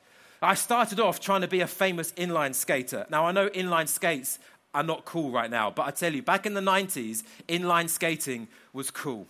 I 0.42 0.54
started 0.54 0.98
off 0.98 1.20
trying 1.20 1.42
to 1.42 1.48
be 1.48 1.60
a 1.60 1.66
famous 1.66 2.12
inline 2.12 2.54
skater. 2.54 3.06
Now, 3.10 3.26
I 3.26 3.32
know 3.32 3.48
inline 3.50 3.88
skates 3.88 4.38
are 4.74 4.82
not 4.82 5.04
cool 5.04 5.30
right 5.30 5.50
now, 5.50 5.70
but 5.70 5.86
I 5.86 5.90
tell 5.90 6.12
you, 6.12 6.22
back 6.22 6.46
in 6.46 6.54
the 6.54 6.60
90s, 6.60 7.22
inline 7.48 7.88
skating 7.88 8.48
was 8.72 8.90
cool. 8.90 9.26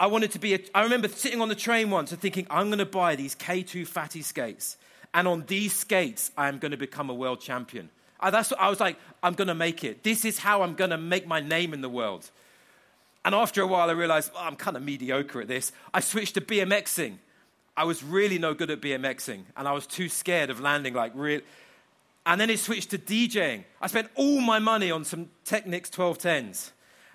I 0.00 0.06
wanted 0.06 0.30
to 0.32 0.38
be, 0.38 0.54
a, 0.54 0.60
I 0.74 0.82
remember 0.82 1.08
sitting 1.08 1.40
on 1.40 1.48
the 1.48 1.56
train 1.56 1.90
once 1.90 2.12
and 2.12 2.20
thinking, 2.20 2.46
I'm 2.50 2.66
going 2.68 2.78
to 2.78 2.86
buy 2.86 3.16
these 3.16 3.34
K2 3.34 3.86
fatty 3.86 4.22
skates. 4.22 4.76
And 5.12 5.26
on 5.26 5.44
these 5.46 5.72
skates, 5.72 6.30
I 6.36 6.48
am 6.48 6.58
going 6.58 6.70
to 6.70 6.76
become 6.76 7.10
a 7.10 7.14
world 7.14 7.40
champion. 7.40 7.90
I, 8.20 8.30
that's 8.30 8.50
what, 8.50 8.60
I 8.60 8.68
was 8.68 8.78
like, 8.78 8.96
I'm 9.22 9.34
going 9.34 9.48
to 9.48 9.54
make 9.54 9.82
it. 9.82 10.04
This 10.04 10.24
is 10.24 10.38
how 10.38 10.62
I'm 10.62 10.74
going 10.74 10.90
to 10.90 10.98
make 10.98 11.26
my 11.26 11.40
name 11.40 11.74
in 11.74 11.80
the 11.80 11.88
world. 11.88 12.30
And 13.24 13.34
after 13.34 13.62
a 13.62 13.66
while, 13.66 13.90
I 13.90 13.92
realized, 13.92 14.30
oh, 14.36 14.40
I'm 14.40 14.56
kind 14.56 14.76
of 14.76 14.82
mediocre 14.82 15.40
at 15.40 15.48
this. 15.48 15.72
I 15.92 16.00
switched 16.00 16.34
to 16.34 16.40
BMXing. 16.40 17.18
I 17.78 17.84
was 17.84 18.02
really 18.02 18.40
no 18.40 18.54
good 18.54 18.72
at 18.72 18.80
BMXing 18.80 19.44
and 19.56 19.68
I 19.68 19.70
was 19.70 19.86
too 19.86 20.08
scared 20.08 20.50
of 20.50 20.60
landing 20.60 20.94
like 20.94 21.12
real. 21.14 21.42
And 22.26 22.40
then 22.40 22.50
it 22.50 22.58
switched 22.58 22.90
to 22.90 22.98
DJing. 22.98 23.62
I 23.80 23.86
spent 23.86 24.08
all 24.16 24.40
my 24.40 24.58
money 24.58 24.90
on 24.90 25.04
some 25.04 25.28
Technics 25.44 25.88
1210s. 25.90 26.72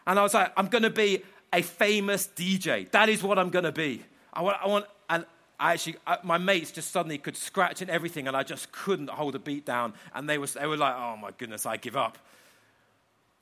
And 0.08 0.18
I 0.18 0.24
was 0.24 0.34
like, 0.34 0.54
I'm 0.56 0.68
going 0.68 0.84
to 0.84 0.90
be 0.90 1.22
a 1.52 1.62
famous 1.62 2.30
DJ. 2.34 2.90
That 2.92 3.10
is 3.10 3.22
what 3.22 3.38
I'm 3.38 3.50
going 3.50 3.66
to 3.66 3.74
be. 3.74 4.04
I 4.32 4.42
want, 4.42 4.58
I 4.64 4.68
want, 4.70 4.86
and 5.10 5.26
I 5.60 5.74
actually, 5.74 5.98
I, 6.08 6.20
my 6.24 6.38
mates 6.38 6.72
just 6.72 6.92
suddenly 6.92 7.18
could 7.18 7.36
scratch 7.36 7.82
and 7.82 7.92
everything, 7.92 8.30
and 8.30 8.36
I 8.36 8.44
just 8.44 8.72
couldn't 8.72 9.10
hold 9.10 9.36
a 9.36 9.40
beat 9.40 9.66
down. 9.66 9.94
And 10.16 10.30
they 10.30 10.38
were, 10.38 10.48
they 10.48 10.66
were 10.66 10.78
like, 10.78 10.96
oh 10.96 11.18
my 11.18 11.32
goodness, 11.38 11.66
I 11.66 11.76
give 11.76 11.98
up. 11.98 12.18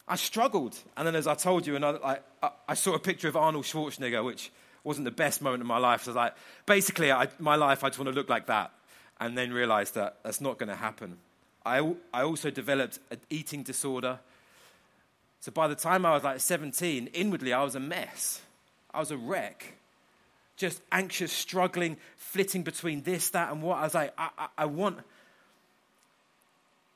I 0.08 0.16
struggled. 0.16 0.76
And 0.98 1.06
then, 1.06 1.16
as 1.16 1.28
I 1.28 1.36
told 1.36 1.68
you, 1.68 1.76
another, 1.76 2.04
I, 2.04 2.18
uh, 2.42 2.50
I 2.68 2.74
saw 2.74 2.96
a 2.96 3.00
picture 3.00 3.28
of 3.28 3.38
Arnold 3.38 3.66
Schwarzenegger, 3.66 4.26
which 4.26 4.52
wasn't 4.84 5.06
the 5.06 5.12
best 5.12 5.42
moment 5.42 5.62
of 5.62 5.68
my 5.68 5.78
life. 5.78 6.04
So 6.04 6.10
I 6.10 6.12
was 6.12 6.16
like, 6.16 6.34
basically, 6.66 7.12
I, 7.12 7.28
my 7.40 7.56
life, 7.56 7.84
I 7.84 7.90
just 7.90 8.00
want 8.00 8.10
to 8.10 8.16
look 8.16 8.30
like 8.30 8.48
that. 8.48 8.72
And 9.20 9.38
then 9.38 9.54
realized 9.54 9.96
that 9.96 10.18
that's 10.24 10.42
not 10.42 10.58
going 10.58 10.70
to 10.70 10.76
happen. 10.76 11.18
I, 11.66 11.96
I 12.14 12.24
also 12.24 12.50
developed 12.50 13.00
an 13.12 13.20
eating 13.30 13.62
disorder. 13.62 14.20
So 15.42 15.52
by 15.52 15.68
the 15.68 15.76
time 15.76 16.06
I 16.06 16.12
was 16.12 16.24
like 16.24 16.40
17, 16.40 17.08
inwardly, 17.14 17.54
I 17.54 17.64
was 17.64 17.76
a 17.76 17.80
mess. 17.80 18.42
I 18.94 19.00
was 19.00 19.12
a 19.12 19.18
wreck. 19.18 19.76
Just 20.58 20.82
anxious, 20.92 21.32
struggling, 21.32 21.98
flitting 22.18 22.64
between 22.64 23.04
this, 23.04 23.30
that, 23.30 23.52
and 23.52 23.62
what. 23.62 23.78
I 23.78 23.84
was 23.84 23.94
like, 23.94 24.14
I, 24.18 24.30
I, 24.38 24.48
I 24.60 24.66
want. 24.66 25.00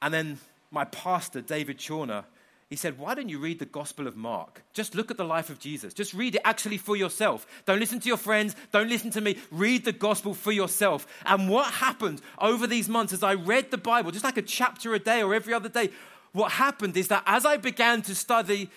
And 0.02 0.14
then 0.14 0.40
my 0.72 0.86
pastor, 0.86 1.42
David 1.42 1.78
Chorner, 1.78 2.26
he 2.70 2.76
said, 2.76 2.98
Why 2.98 3.14
don't 3.14 3.30
you 3.30 3.40
read 3.40 3.60
the 3.60 3.66
Gospel 3.66 4.08
of 4.08 4.16
Mark? 4.16 4.64
Just 4.74 4.96
look 4.96 5.12
at 5.12 5.18
the 5.18 5.24
life 5.24 5.50
of 5.50 5.60
Jesus. 5.60 5.94
Just 5.94 6.14
read 6.14 6.36
it 6.36 6.42
actually 6.44 6.78
for 6.78 6.96
yourself. 6.96 7.46
Don't 7.66 7.80
listen 7.80 8.00
to 8.00 8.08
your 8.08 8.18
friends. 8.18 8.56
Don't 8.72 8.90
listen 8.90 9.12
to 9.12 9.22
me. 9.22 9.38
Read 9.52 9.86
the 9.86 9.92
Gospel 9.92 10.34
for 10.34 10.52
yourself. 10.52 11.06
And 11.26 11.48
what 11.48 11.74
happened 11.76 12.22
over 12.40 12.66
these 12.66 12.90
months 12.90 13.14
as 13.14 13.22
I 13.22 13.36
read 13.36 13.70
the 13.70 13.78
Bible, 13.78 14.12
just 14.12 14.24
like 14.24 14.38
a 14.38 14.42
chapter 14.42 14.94
a 14.96 15.00
day 15.00 15.22
or 15.22 15.36
every 15.36 15.54
other 15.54 15.70
day, 15.70 15.92
what 16.32 16.54
happened 16.54 16.98
is 16.98 17.08
that 17.10 17.24
as 17.28 17.46
I 17.46 17.58
began 17.58 18.02
to 18.04 18.16
study 18.16 18.70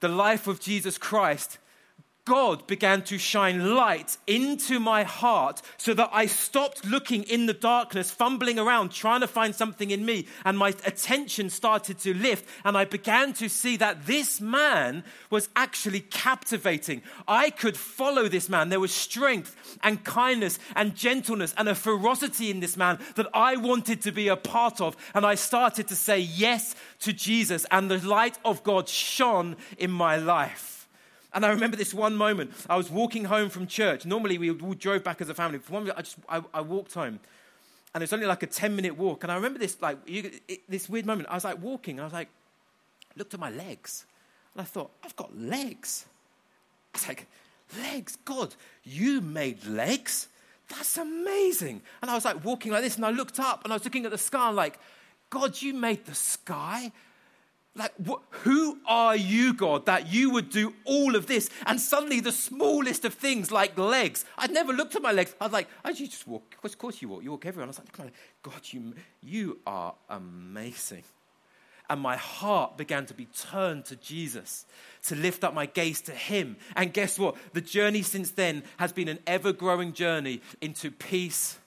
the 0.00 0.08
life 0.08 0.48
of 0.48 0.60
Jesus 0.60 0.98
Christ, 0.98 1.58
God 2.26 2.66
began 2.66 3.02
to 3.02 3.18
shine 3.18 3.74
light 3.76 4.18
into 4.26 4.80
my 4.80 5.04
heart 5.04 5.62
so 5.78 5.94
that 5.94 6.10
I 6.12 6.26
stopped 6.26 6.84
looking 6.84 7.22
in 7.22 7.46
the 7.46 7.54
darkness, 7.54 8.10
fumbling 8.10 8.58
around, 8.58 8.90
trying 8.90 9.20
to 9.20 9.28
find 9.28 9.54
something 9.54 9.92
in 9.92 10.04
me. 10.04 10.26
And 10.44 10.58
my 10.58 10.70
attention 10.84 11.50
started 11.50 12.00
to 12.00 12.12
lift. 12.12 12.44
And 12.64 12.76
I 12.76 12.84
began 12.84 13.32
to 13.34 13.48
see 13.48 13.76
that 13.76 14.06
this 14.06 14.40
man 14.40 15.04
was 15.30 15.48
actually 15.54 16.00
captivating. 16.00 17.02
I 17.28 17.50
could 17.50 17.76
follow 17.76 18.28
this 18.28 18.48
man. 18.48 18.70
There 18.70 18.80
was 18.80 18.92
strength 18.92 19.78
and 19.84 20.02
kindness 20.02 20.58
and 20.74 20.96
gentleness 20.96 21.54
and 21.56 21.68
a 21.68 21.76
ferocity 21.76 22.50
in 22.50 22.58
this 22.58 22.76
man 22.76 22.98
that 23.14 23.28
I 23.32 23.54
wanted 23.54 24.02
to 24.02 24.10
be 24.10 24.26
a 24.26 24.36
part 24.36 24.80
of. 24.80 24.96
And 25.14 25.24
I 25.24 25.36
started 25.36 25.86
to 25.88 25.94
say 25.94 26.18
yes 26.18 26.74
to 27.00 27.12
Jesus. 27.12 27.66
And 27.70 27.88
the 27.88 28.04
light 28.04 28.36
of 28.44 28.64
God 28.64 28.88
shone 28.88 29.56
in 29.78 29.92
my 29.92 30.16
life. 30.16 30.75
And 31.36 31.44
I 31.44 31.50
remember 31.50 31.76
this 31.76 31.92
one 31.92 32.16
moment. 32.16 32.50
I 32.66 32.76
was 32.76 32.90
walking 32.90 33.26
home 33.26 33.50
from 33.50 33.66
church. 33.66 34.06
Normally, 34.06 34.38
we, 34.38 34.50
we 34.52 34.74
drove 34.74 35.04
back 35.04 35.20
as 35.20 35.28
a 35.28 35.34
family. 35.34 35.58
For 35.58 35.74
one 35.74 35.82
minute, 35.82 35.98
I 35.98 36.00
just 36.00 36.16
I, 36.30 36.42
I 36.54 36.62
walked 36.62 36.94
home, 36.94 37.20
and 37.94 38.02
it's 38.02 38.14
only 38.14 38.24
like 38.24 38.42
a 38.42 38.46
ten 38.46 38.74
minute 38.74 38.96
walk. 38.96 39.22
And 39.22 39.30
I 39.30 39.34
remember 39.34 39.58
this 39.58 39.76
like 39.82 39.98
you, 40.06 40.30
it, 40.48 40.60
this 40.66 40.88
weird 40.88 41.04
moment. 41.04 41.28
I 41.30 41.34
was 41.34 41.44
like 41.44 41.62
walking, 41.62 41.96
and 41.96 42.00
I 42.00 42.04
was 42.04 42.14
like, 42.14 42.30
looked 43.16 43.34
at 43.34 43.40
my 43.40 43.50
legs, 43.50 44.06
and 44.54 44.62
I 44.62 44.64
thought, 44.64 44.90
I've 45.04 45.14
got 45.14 45.36
legs. 45.38 46.06
I 46.94 46.98
was 46.98 47.08
like, 47.08 47.26
legs, 47.82 48.16
God, 48.24 48.54
you 48.82 49.20
made 49.20 49.66
legs. 49.66 50.28
That's 50.70 50.96
amazing. 50.96 51.82
And 52.00 52.10
I 52.10 52.14
was 52.14 52.24
like 52.24 52.42
walking 52.42 52.72
like 52.72 52.82
this, 52.82 52.96
and 52.96 53.04
I 53.04 53.10
looked 53.10 53.38
up, 53.38 53.62
and 53.62 53.74
I 53.74 53.76
was 53.76 53.84
looking 53.84 54.06
at 54.06 54.10
the 54.10 54.16
sky, 54.16 54.48
and 54.48 54.56
like, 54.56 54.78
God, 55.28 55.60
you 55.60 55.74
made 55.74 56.06
the 56.06 56.14
sky 56.14 56.92
like, 57.76 57.92
wh- 58.06 58.22
who 58.30 58.78
are 58.86 59.14
you, 59.14 59.52
God, 59.54 59.86
that 59.86 60.12
you 60.12 60.30
would 60.30 60.50
do 60.50 60.74
all 60.84 61.14
of 61.14 61.26
this? 61.26 61.50
And 61.66 61.80
suddenly, 61.80 62.20
the 62.20 62.32
smallest 62.32 63.04
of 63.04 63.14
things, 63.14 63.52
like 63.52 63.76
legs, 63.78 64.24
I'd 64.38 64.50
never 64.50 64.72
looked 64.72 64.96
at 64.96 65.02
my 65.02 65.12
legs. 65.12 65.34
I 65.40 65.44
was 65.44 65.52
like, 65.52 65.68
oh, 65.84 65.90
you 65.90 66.06
just 66.06 66.26
walk. 66.26 66.56
Of 66.64 66.78
course, 66.78 67.02
you 67.02 67.08
walk. 67.08 67.22
You 67.22 67.32
walk 67.32 67.46
everywhere. 67.46 67.66
I 67.66 67.68
was 67.68 67.78
like, 67.78 68.12
God, 68.42 68.60
you, 68.70 68.94
you 69.22 69.58
are 69.66 69.94
amazing. 70.08 71.04
And 71.88 72.00
my 72.00 72.16
heart 72.16 72.76
began 72.76 73.06
to 73.06 73.14
be 73.14 73.26
turned 73.26 73.84
to 73.86 73.96
Jesus, 73.96 74.66
to 75.04 75.14
lift 75.14 75.44
up 75.44 75.54
my 75.54 75.66
gaze 75.66 76.00
to 76.02 76.12
Him. 76.12 76.56
And 76.74 76.92
guess 76.92 77.18
what? 77.18 77.36
The 77.52 77.60
journey 77.60 78.02
since 78.02 78.32
then 78.32 78.64
has 78.78 78.92
been 78.92 79.08
an 79.08 79.20
ever 79.26 79.52
growing 79.52 79.92
journey 79.92 80.40
into 80.60 80.90
peace 80.90 81.58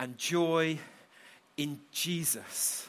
and 0.00 0.18
joy 0.18 0.78
in 1.56 1.78
Jesus. 1.92 2.88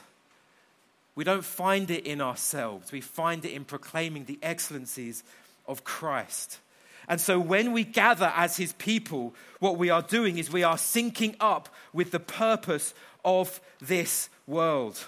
We 1.15 1.23
don't 1.23 1.45
find 1.45 1.89
it 1.89 2.06
in 2.06 2.21
ourselves, 2.21 2.91
we 2.91 3.01
find 3.01 3.43
it 3.45 3.54
in 3.54 3.65
proclaiming 3.65 4.25
the 4.25 4.39
excellencies 4.43 5.23
of 5.67 5.84
Christ. 5.84 6.60
And 7.08 7.21
so 7.21 7.39
when 7.39 7.71
we 7.71 7.84
gather 7.84 8.32
as 8.36 8.58
his 8.58 8.73
people, 8.73 9.36
what 9.60 9.78
we 9.78 9.89
are 9.89 10.01
doing 10.01 10.38
is 10.38 10.51
we 10.51 10.63
are 10.63 10.75
syncing 10.75 11.36
up 11.39 11.69
with 11.93 12.12
the 12.12 12.19
purpose 12.19 12.93
of 13.23 13.62
this 13.80 14.30
world. 14.47 15.06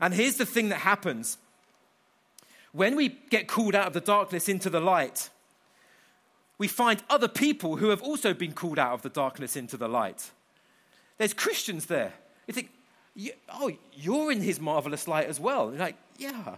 And 0.00 0.12
here's 0.12 0.36
the 0.36 0.46
thing 0.46 0.68
that 0.68 0.80
happens 0.80 1.38
when 2.72 2.94
we 2.94 3.08
get 3.30 3.48
called 3.48 3.74
out 3.74 3.86
of 3.86 3.94
the 3.94 4.02
darkness 4.02 4.50
into 4.50 4.68
the 4.68 4.80
light, 4.80 5.30
we 6.58 6.68
find 6.68 7.02
other 7.08 7.28
people 7.28 7.76
who 7.76 7.88
have 7.88 8.02
also 8.02 8.34
been 8.34 8.52
called 8.52 8.78
out 8.78 8.92
of 8.92 9.00
the 9.00 9.08
darkness 9.08 9.56
into 9.56 9.78
the 9.78 9.88
light. 9.88 10.30
There's 11.16 11.32
Christians 11.32 11.86
there. 11.86 12.12
You 12.46 12.52
think, 12.52 12.70
you, 13.16 13.32
oh, 13.48 13.72
you're 13.94 14.30
in 14.30 14.42
his 14.42 14.60
marvelous 14.60 15.08
light 15.08 15.26
as 15.26 15.40
well. 15.40 15.70
You're 15.70 15.80
like, 15.80 15.96
yeah, 16.18 16.56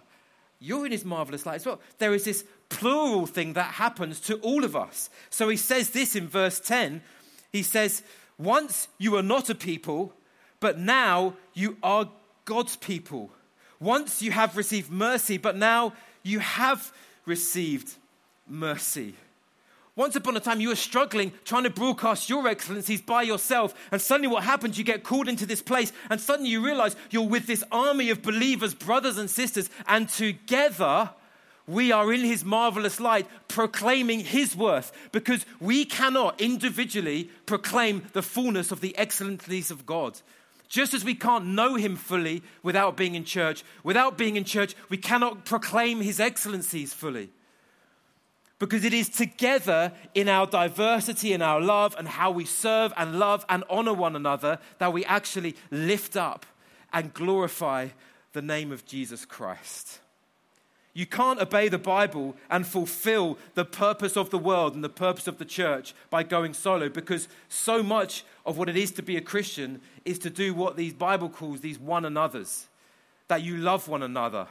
you're 0.59 0.85
in 0.85 0.93
his 0.93 1.05
marvelous 1.05 1.47
light 1.47 1.57
as 1.57 1.67
well. 1.67 1.81
There 1.99 2.13
is 2.13 2.25
this 2.25 2.45
plural 2.69 3.27
thing 3.27 3.53
that 3.53 3.75
happens 3.75 4.21
to 4.23 4.39
all 4.41 4.65
of 4.65 4.75
us. 4.75 5.09
So 5.31 5.49
he 5.49 5.57
says 5.57 5.91
this 5.91 6.17
in 6.17 6.27
verse 6.29 6.59
10. 6.59 7.01
He 7.53 7.63
says, 7.63 8.03
Once 8.37 8.89
you 8.99 9.13
were 9.13 9.23
not 9.23 9.49
a 9.49 9.55
people, 9.55 10.13
but 10.59 10.79
now 10.79 11.35
you 11.55 11.77
are 11.83 12.11
God's 12.45 12.77
people. 12.77 13.31
Once 13.79 14.21
you 14.21 14.33
have 14.33 14.57
received 14.57 14.91
mercy, 14.91 15.39
but 15.39 15.57
now 15.57 15.93
you 16.25 16.41
have 16.41 16.93
received 17.25 17.95
mercy. 18.49 19.15
Once 19.99 20.15
upon 20.15 20.37
a 20.37 20.41
time, 20.41 20.61
you 20.61 20.69
were 20.69 20.77
struggling 20.77 21.33
trying 21.45 21.65
to 21.65 21.71
broadcast 21.71 22.31
your 22.31 22.47
excellencies 22.47 23.03
by 23.03 23.21
yourself. 23.21 23.75
And 23.91 24.01
suddenly, 24.01 24.29
what 24.29 24.45
happens? 24.45 24.79
You 24.79 24.85
get 24.85 25.03
called 25.03 25.27
into 25.27 25.45
this 25.45 25.61
place, 25.61 25.93
and 26.09 26.21
suddenly 26.21 26.53
you 26.53 26.65
realize 26.65 26.95
you're 27.11 27.27
with 27.27 27.49
this 27.49 27.65
army 27.73 28.11
of 28.11 28.23
believers, 28.23 28.75
brothers 28.75 29.19
and 29.19 29.29
sisters, 29.29 29.69
and 29.89 30.09
together, 30.09 31.11
we 31.67 31.91
are 31.91 32.13
in 32.13 32.21
his 32.21 32.45
marvelous 32.45 33.01
light 33.01 33.27
proclaiming 33.49 34.21
his 34.21 34.55
worth 34.55 34.93
because 35.11 35.45
we 35.59 35.85
cannot 35.85 36.41
individually 36.41 37.29
proclaim 37.45 38.07
the 38.13 38.23
fullness 38.23 38.71
of 38.71 38.81
the 38.81 38.97
excellencies 38.97 39.73
of 39.73 39.85
God. 39.85 40.21
Just 40.69 40.95
as 40.95 41.05
we 41.05 41.17
can't 41.17 41.45
know 41.45 41.75
him 41.75 41.97
fully 41.97 42.45
without 42.63 42.97
being 42.97 43.17
in 43.17 43.25
church, 43.25 43.65
without 43.83 44.17
being 44.17 44.37
in 44.37 44.45
church, 44.45 44.77
we 44.91 44.97
cannot 44.97 45.45
proclaim 45.45 46.01
his 46.01 46.21
excellencies 46.21 46.95
fully 46.95 47.31
because 48.59 48.85
it 48.85 48.93
is 48.93 49.09
together 49.09 49.93
in 50.15 50.29
our 50.29 50.47
diversity, 50.47 51.33
in 51.33 51.43
our 51.43 51.61
love, 51.61 51.95
and 51.99 52.09
how 52.09 52.31
we 52.31 52.45
serve 52.45 52.93
and 52.97 53.19
love 53.19 53.45
and 53.49 53.65
honor 53.71 53.95
one 53.95 54.17
another 54.17 54.59
that 54.79 54.93
we 54.93 55.05
actually 55.05 55.55
lift 55.71 56.17
up 56.17 56.45
and 56.93 57.15
glorify 57.15 57.89
the 58.33 58.43
name 58.43 58.73
of 58.73 58.85
Jesus 58.85 59.25
Christ. 59.25 60.01
You 60.95 61.07
can't 61.07 61.41
obey 61.41 61.69
the 61.69 61.79
Bible 61.79 62.35
and 62.51 62.67
fulfill 62.67 63.39
the 63.55 63.65
purpose 63.65 64.17
of 64.17 64.31
the 64.31 64.39
world 64.39 64.75
and 64.75 64.83
the 64.83 64.89
purpose 64.89 65.29
of 65.29 65.39
the 65.39 65.45
church 65.45 65.95
by 66.11 66.25
going 66.25 66.55
solo 66.55 66.89
because 66.89 67.29
so 67.49 67.85
much 67.85 68.25
of 68.45 68.59
what 68.59 68.69
it 68.69 68.77
is 68.77 68.91
to 68.93 69.03
be 69.03 69.17
a 69.17 69.21
Christian 69.21 69.81
is 70.05 70.19
to 70.21 70.31
do 70.31 70.55
what 70.55 70.77
these 70.77 70.95
Bible 70.95 71.29
calls 71.29 71.61
these 71.61 71.79
one 71.79 72.05
another's 72.05 72.67
that 73.29 73.43
you 73.43 73.59
love 73.59 73.87
one 73.87 74.03
another 74.03 74.49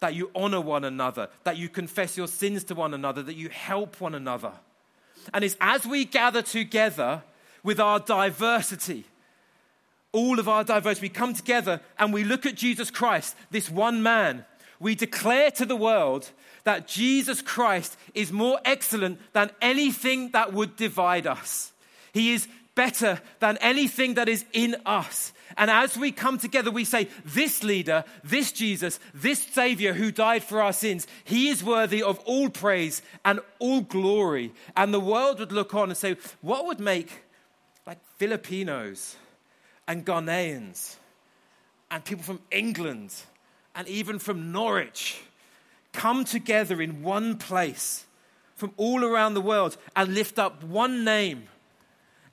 that 0.00 0.14
you 0.14 0.30
honor 0.34 0.60
one 0.60 0.84
another, 0.84 1.28
that 1.44 1.56
you 1.56 1.68
confess 1.68 2.16
your 2.16 2.26
sins 2.26 2.64
to 2.64 2.74
one 2.74 2.94
another, 2.94 3.22
that 3.22 3.36
you 3.36 3.48
help 3.50 4.00
one 4.00 4.14
another. 4.14 4.52
And 5.32 5.44
it's 5.44 5.56
as 5.60 5.86
we 5.86 6.04
gather 6.04 6.42
together 6.42 7.22
with 7.62 7.78
our 7.78 8.00
diversity, 8.00 9.04
all 10.12 10.38
of 10.38 10.48
our 10.48 10.64
diversity, 10.64 11.06
we 11.06 11.10
come 11.10 11.34
together 11.34 11.80
and 11.98 12.12
we 12.12 12.24
look 12.24 12.46
at 12.46 12.54
Jesus 12.54 12.90
Christ, 12.90 13.36
this 13.50 13.70
one 13.70 14.02
man. 14.02 14.44
We 14.80 14.94
declare 14.94 15.50
to 15.52 15.66
the 15.66 15.76
world 15.76 16.30
that 16.64 16.88
Jesus 16.88 17.42
Christ 17.42 17.96
is 18.14 18.32
more 18.32 18.58
excellent 18.64 19.20
than 19.34 19.50
anything 19.60 20.30
that 20.30 20.52
would 20.52 20.76
divide 20.76 21.26
us. 21.26 21.72
He 22.12 22.32
is 22.32 22.48
better 22.74 23.20
than 23.40 23.56
anything 23.58 24.14
that 24.14 24.28
is 24.28 24.44
in 24.52 24.76
us. 24.86 25.32
And 25.56 25.70
as 25.70 25.96
we 25.96 26.12
come 26.12 26.38
together, 26.38 26.70
we 26.70 26.84
say, 26.84 27.08
This 27.24 27.62
leader, 27.62 28.04
this 28.22 28.52
Jesus, 28.52 29.00
this 29.12 29.40
Savior 29.40 29.94
who 29.94 30.12
died 30.12 30.44
for 30.44 30.62
our 30.62 30.72
sins, 30.72 31.06
he 31.24 31.48
is 31.48 31.64
worthy 31.64 32.02
of 32.02 32.18
all 32.20 32.48
praise 32.48 33.02
and 33.24 33.40
all 33.58 33.80
glory. 33.80 34.52
And 34.76 34.94
the 34.94 35.00
world 35.00 35.40
would 35.40 35.52
look 35.52 35.74
on 35.74 35.90
and 35.90 35.96
say, 35.96 36.16
What 36.40 36.66
would 36.66 36.80
make 36.80 37.10
like 37.86 37.98
Filipinos 38.16 39.16
and 39.88 40.06
Ghanaians 40.06 40.96
and 41.90 42.04
people 42.04 42.22
from 42.24 42.40
England 42.50 43.12
and 43.74 43.88
even 43.88 44.18
from 44.18 44.52
Norwich 44.52 45.20
come 45.92 46.24
together 46.24 46.80
in 46.80 47.02
one 47.02 47.36
place 47.36 48.04
from 48.54 48.72
all 48.76 49.04
around 49.04 49.34
the 49.34 49.40
world 49.40 49.76
and 49.96 50.14
lift 50.14 50.38
up 50.38 50.62
one 50.62 51.04
name? 51.04 51.48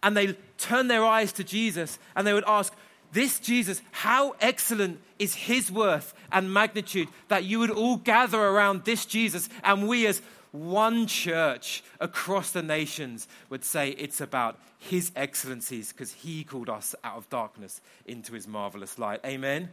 And 0.08 0.16
they 0.16 0.38
turn 0.58 0.88
their 0.88 1.04
eyes 1.04 1.34
to 1.34 1.44
Jesus 1.44 2.00
and 2.16 2.26
they 2.26 2.32
would 2.32 2.46
ask, 2.48 2.74
this 3.12 3.42
Jesus, 3.42 3.82
how 3.92 4.36
excellent 4.40 5.02
is 5.20 5.36
his 5.36 5.70
worth 5.70 6.14
and 6.32 6.54
magnitude 6.54 7.10
that 7.28 7.44
you 7.44 7.60
would 7.60 7.72
all 7.72 7.98
gather 7.98 8.40
around 8.40 8.86
this 8.86 9.06
Jesus 9.06 9.50
and 9.66 9.86
we 9.86 10.08
as 10.08 10.22
one 10.54 11.08
church 11.08 11.84
across 12.00 12.52
the 12.52 12.64
nations 12.64 13.28
would 13.50 13.66
say 13.66 13.90
it's 13.90 14.22
about 14.22 14.58
his 14.80 15.12
excellencies 15.14 15.92
because 15.92 16.14
he 16.14 16.46
called 16.46 16.70
us 16.70 16.96
out 17.04 17.18
of 17.18 17.30
darkness 17.30 17.82
into 18.06 18.32
his 18.32 18.48
marvelous 18.48 18.98
light. 18.98 19.20
Amen. 19.26 19.68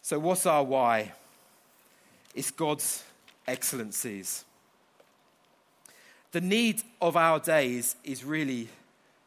So, 0.00 0.20
what's 0.20 0.46
our 0.46 0.62
why? 0.62 1.10
It's 2.36 2.52
God's 2.52 3.02
excellencies 3.48 4.44
the 6.32 6.40
need 6.40 6.82
of 7.00 7.16
our 7.16 7.40
days 7.40 7.96
is 8.04 8.24
really 8.24 8.68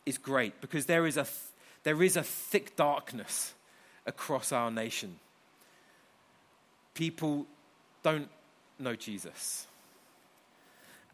is 0.05 0.17
great 0.17 0.59
because 0.61 0.85
there 0.85 1.05
is 1.05 1.17
a 1.17 1.25
there 1.83 2.01
is 2.01 2.15
a 2.15 2.23
thick 2.23 2.75
darkness 2.75 3.53
across 4.05 4.51
our 4.51 4.71
nation. 4.71 5.17
People 6.93 7.45
don't 8.01 8.29
know 8.79 8.95
Jesus. 8.95 9.67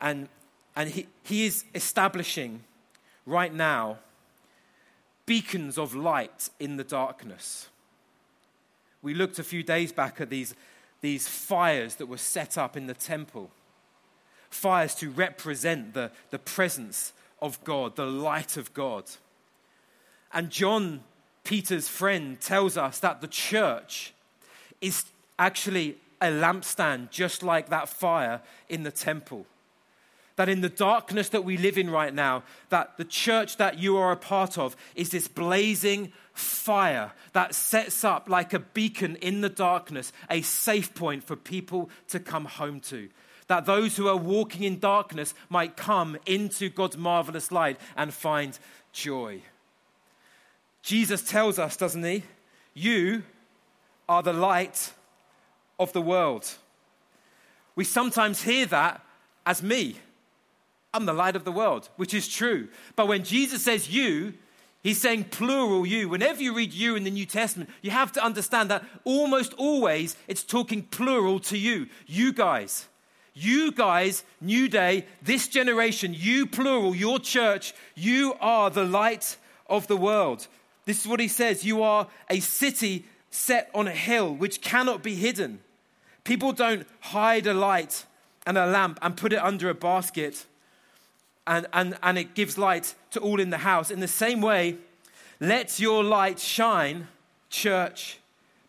And, 0.01 0.29
and 0.75 0.89
he, 0.89 1.07
he 1.23 1.45
is 1.45 1.65
establishing 1.75 2.63
right 3.25 3.53
now 3.53 3.97
beacons 5.25 5.77
of 5.77 5.93
light 5.95 6.49
in 6.59 6.77
the 6.77 6.83
darkness. 6.83 7.67
We 9.01 9.13
looked 9.13 9.39
a 9.39 9.43
few 9.43 9.63
days 9.63 9.91
back 9.91 10.19
at 10.21 10.29
these, 10.29 10.55
these 11.01 11.27
fires 11.27 11.95
that 11.95 12.07
were 12.07 12.17
set 12.17 12.57
up 12.57 12.75
in 12.75 12.87
the 12.87 12.93
temple 12.93 13.49
fires 14.49 14.95
to 14.95 15.09
represent 15.09 15.93
the, 15.93 16.11
the 16.31 16.39
presence 16.39 17.13
of 17.41 17.63
God, 17.63 17.95
the 17.95 18.05
light 18.05 18.57
of 18.57 18.73
God. 18.73 19.05
And 20.33 20.49
John, 20.49 21.01
Peter's 21.43 21.87
friend, 21.87 22.39
tells 22.39 22.77
us 22.77 22.99
that 22.99 23.21
the 23.21 23.27
church 23.27 24.13
is 24.81 25.05
actually 25.37 25.97
a 26.21 26.27
lampstand, 26.27 27.11
just 27.11 27.43
like 27.43 27.69
that 27.69 27.89
fire 27.89 28.41
in 28.67 28.83
the 28.83 28.91
temple. 28.91 29.45
That 30.35 30.49
in 30.49 30.61
the 30.61 30.69
darkness 30.69 31.29
that 31.29 31.43
we 31.43 31.57
live 31.57 31.77
in 31.77 31.89
right 31.89 32.13
now, 32.13 32.43
that 32.69 32.97
the 32.97 33.05
church 33.05 33.57
that 33.57 33.77
you 33.77 33.97
are 33.97 34.11
a 34.11 34.17
part 34.17 34.57
of 34.57 34.75
is 34.95 35.09
this 35.09 35.27
blazing 35.27 36.13
fire 36.33 37.11
that 37.33 37.53
sets 37.53 38.03
up 38.03 38.29
like 38.29 38.53
a 38.53 38.59
beacon 38.59 39.17
in 39.17 39.41
the 39.41 39.49
darkness, 39.49 40.13
a 40.29 40.41
safe 40.41 40.93
point 40.93 41.23
for 41.23 41.35
people 41.35 41.89
to 42.07 42.19
come 42.19 42.45
home 42.45 42.79
to 42.81 43.09
that 43.49 43.65
those 43.65 43.97
who 43.97 44.07
are 44.07 44.15
walking 44.15 44.63
in 44.63 44.79
darkness 44.79 45.33
might 45.49 45.75
come 45.75 46.17
into 46.25 46.69
God's 46.69 46.97
marvelous 46.97 47.51
light 47.51 47.79
and 47.97 48.13
find 48.13 48.57
joy. 48.93 49.41
Jesus 50.83 51.23
tells 51.23 51.59
us, 51.59 51.75
doesn't 51.75 52.03
he? 52.03 52.23
You 52.75 53.23
are 54.07 54.23
the 54.23 54.33
light 54.33 54.93
of 55.79 55.91
the 55.93 56.01
world. 56.01 56.47
We 57.75 57.83
sometimes 57.83 58.43
hear 58.43 58.67
that 58.67 59.03
as 59.45 59.63
me. 59.63 59.97
I'm 60.93 61.05
the 61.05 61.13
light 61.13 61.35
of 61.35 61.43
the 61.43 61.51
world, 61.51 61.89
which 61.97 62.13
is 62.13 62.27
true. 62.27 62.67
But 62.95 63.07
when 63.07 63.23
Jesus 63.23 63.63
says 63.63 63.89
you, 63.89 64.35
he's 64.83 65.01
saying 65.01 65.25
plural 65.25 65.87
you. 65.87 66.07
Whenever 66.07 66.41
you 66.41 66.53
read 66.53 66.71
you 66.71 66.95
in 66.95 67.03
the 67.03 67.11
New 67.11 67.25
Testament, 67.25 67.71
you 67.81 67.89
have 67.89 68.11
to 68.11 68.23
understand 68.23 68.69
that 68.69 68.83
almost 69.05 69.53
always 69.53 70.15
it's 70.27 70.43
talking 70.43 70.83
plural 70.83 71.39
to 71.41 71.57
you. 71.57 71.87
You 72.05 72.31
guys. 72.31 72.87
You 73.39 73.71
guys, 73.71 74.23
New 74.41 74.67
Day, 74.67 75.05
this 75.21 75.47
generation, 75.47 76.13
you 76.13 76.45
plural, 76.45 76.93
your 76.93 77.19
church, 77.19 77.73
you 77.95 78.35
are 78.41 78.69
the 78.69 78.83
light 78.83 79.37
of 79.67 79.87
the 79.87 79.95
world. 79.95 80.47
This 80.85 81.01
is 81.01 81.07
what 81.07 81.21
he 81.21 81.29
says 81.29 81.63
You 81.63 81.81
are 81.81 82.07
a 82.29 82.41
city 82.41 83.05
set 83.31 83.69
on 83.73 83.87
a 83.87 83.91
hill 83.91 84.35
which 84.35 84.61
cannot 84.61 85.03
be 85.03 85.15
hidden. 85.15 85.59
People 86.25 86.51
don't 86.51 86.85
hide 86.99 87.47
a 87.47 87.53
light 87.53 88.05
and 88.45 88.57
a 88.57 88.65
lamp 88.65 88.99
and 89.01 89.15
put 89.15 89.31
it 89.31 89.41
under 89.41 89.69
a 89.69 89.73
basket 89.73 90.45
and, 91.47 91.65
and, 91.71 91.97
and 92.03 92.17
it 92.17 92.35
gives 92.35 92.57
light 92.57 92.93
to 93.11 93.19
all 93.21 93.39
in 93.39 93.51
the 93.51 93.59
house. 93.59 93.89
In 93.89 94.01
the 94.01 94.07
same 94.07 94.41
way, 94.41 94.77
let 95.39 95.79
your 95.79 96.03
light 96.03 96.39
shine, 96.39 97.07
church, 97.49 98.19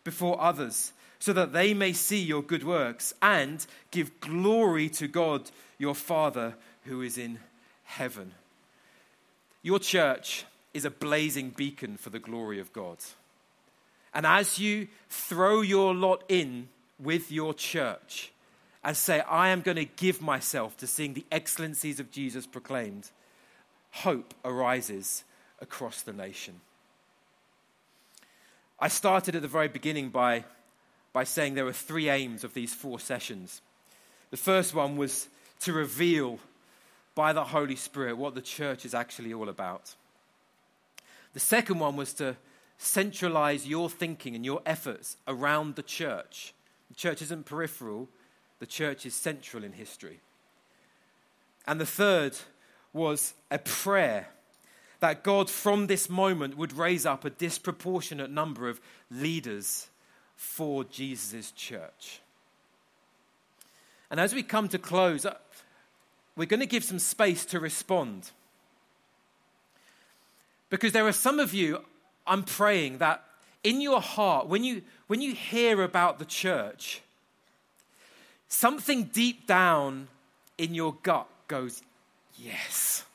before 0.03 0.39
others 0.41 0.93
so 1.21 1.33
that 1.33 1.53
they 1.53 1.71
may 1.71 1.93
see 1.93 2.19
your 2.19 2.41
good 2.41 2.63
works 2.63 3.13
and 3.21 3.67
give 3.91 4.19
glory 4.21 4.89
to 4.89 5.07
God, 5.07 5.51
your 5.77 5.93
Father, 5.93 6.55
who 6.85 7.03
is 7.03 7.15
in 7.15 7.37
heaven. 7.83 8.31
Your 9.61 9.77
church 9.77 10.45
is 10.73 10.83
a 10.83 10.89
blazing 10.89 11.51
beacon 11.51 11.95
for 11.95 12.09
the 12.09 12.17
glory 12.17 12.59
of 12.59 12.73
God. 12.73 12.97
And 14.15 14.25
as 14.25 14.57
you 14.57 14.87
throw 15.09 15.61
your 15.61 15.93
lot 15.93 16.23
in 16.27 16.69
with 16.97 17.31
your 17.31 17.53
church 17.53 18.31
and 18.83 18.97
say, 18.97 19.19
I 19.21 19.49
am 19.49 19.61
going 19.61 19.77
to 19.77 19.85
give 19.85 20.23
myself 20.23 20.75
to 20.77 20.87
seeing 20.87 21.13
the 21.13 21.25
excellencies 21.31 21.99
of 21.99 22.09
Jesus 22.09 22.47
proclaimed, 22.47 23.11
hope 23.91 24.33
arises 24.43 25.23
across 25.61 26.01
the 26.01 26.13
nation. 26.13 26.61
I 28.79 28.87
started 28.87 29.35
at 29.35 29.43
the 29.43 29.47
very 29.47 29.67
beginning 29.67 30.09
by 30.09 30.45
by 31.13 31.23
saying 31.23 31.53
there 31.53 31.65
were 31.65 31.73
three 31.73 32.09
aims 32.09 32.43
of 32.43 32.53
these 32.53 32.73
four 32.73 32.99
sessions. 32.99 33.61
The 34.29 34.37
first 34.37 34.73
one 34.73 34.95
was 34.97 35.27
to 35.61 35.73
reveal 35.73 36.39
by 37.15 37.33
the 37.33 37.43
Holy 37.43 37.75
Spirit 37.75 38.17
what 38.17 38.35
the 38.35 38.41
church 38.41 38.85
is 38.85 38.93
actually 38.93 39.33
all 39.33 39.49
about. 39.49 39.95
The 41.33 41.39
second 41.39 41.79
one 41.79 41.95
was 41.95 42.13
to 42.13 42.37
centralize 42.77 43.67
your 43.67 43.89
thinking 43.89 44.35
and 44.35 44.45
your 44.45 44.61
efforts 44.65 45.17
around 45.27 45.75
the 45.75 45.83
church. 45.83 46.53
The 46.89 46.95
church 46.95 47.21
isn't 47.21 47.45
peripheral, 47.45 48.09
the 48.59 48.65
church 48.65 49.05
is 49.05 49.13
central 49.13 49.63
in 49.63 49.73
history. 49.73 50.19
And 51.67 51.79
the 51.79 51.85
third 51.85 52.37
was 52.91 53.33
a 53.49 53.59
prayer 53.59 54.29
that 54.99 55.23
God, 55.23 55.49
from 55.49 55.87
this 55.87 56.09
moment, 56.09 56.57
would 56.57 56.73
raise 56.73 57.05
up 57.05 57.23
a 57.23 57.29
disproportionate 57.29 58.29
number 58.29 58.67
of 58.67 58.81
leaders 59.09 59.87
for 60.41 60.83
Jesus' 60.83 61.51
church. 61.51 62.19
And 64.09 64.19
as 64.19 64.33
we 64.33 64.41
come 64.41 64.67
to 64.69 64.79
close, 64.79 65.23
uh, 65.23 65.35
we're 66.35 66.47
going 66.47 66.61
to 66.61 66.65
give 66.65 66.83
some 66.83 66.97
space 66.97 67.45
to 67.45 67.59
respond. 67.59 68.31
Because 70.71 70.93
there 70.93 71.05
are 71.05 71.11
some 71.11 71.39
of 71.39 71.53
you, 71.53 71.81
I'm 72.25 72.41
praying 72.41 72.97
that 72.97 73.23
in 73.63 73.81
your 73.81 74.01
heart, 74.01 74.47
when 74.47 74.63
you, 74.63 74.81
when 75.05 75.21
you 75.21 75.35
hear 75.35 75.83
about 75.83 76.17
the 76.17 76.25
church, 76.25 77.01
something 78.47 79.03
deep 79.03 79.45
down 79.45 80.07
in 80.57 80.73
your 80.73 80.95
gut 81.03 81.27
goes, 81.47 81.83
Yes, 82.35 83.05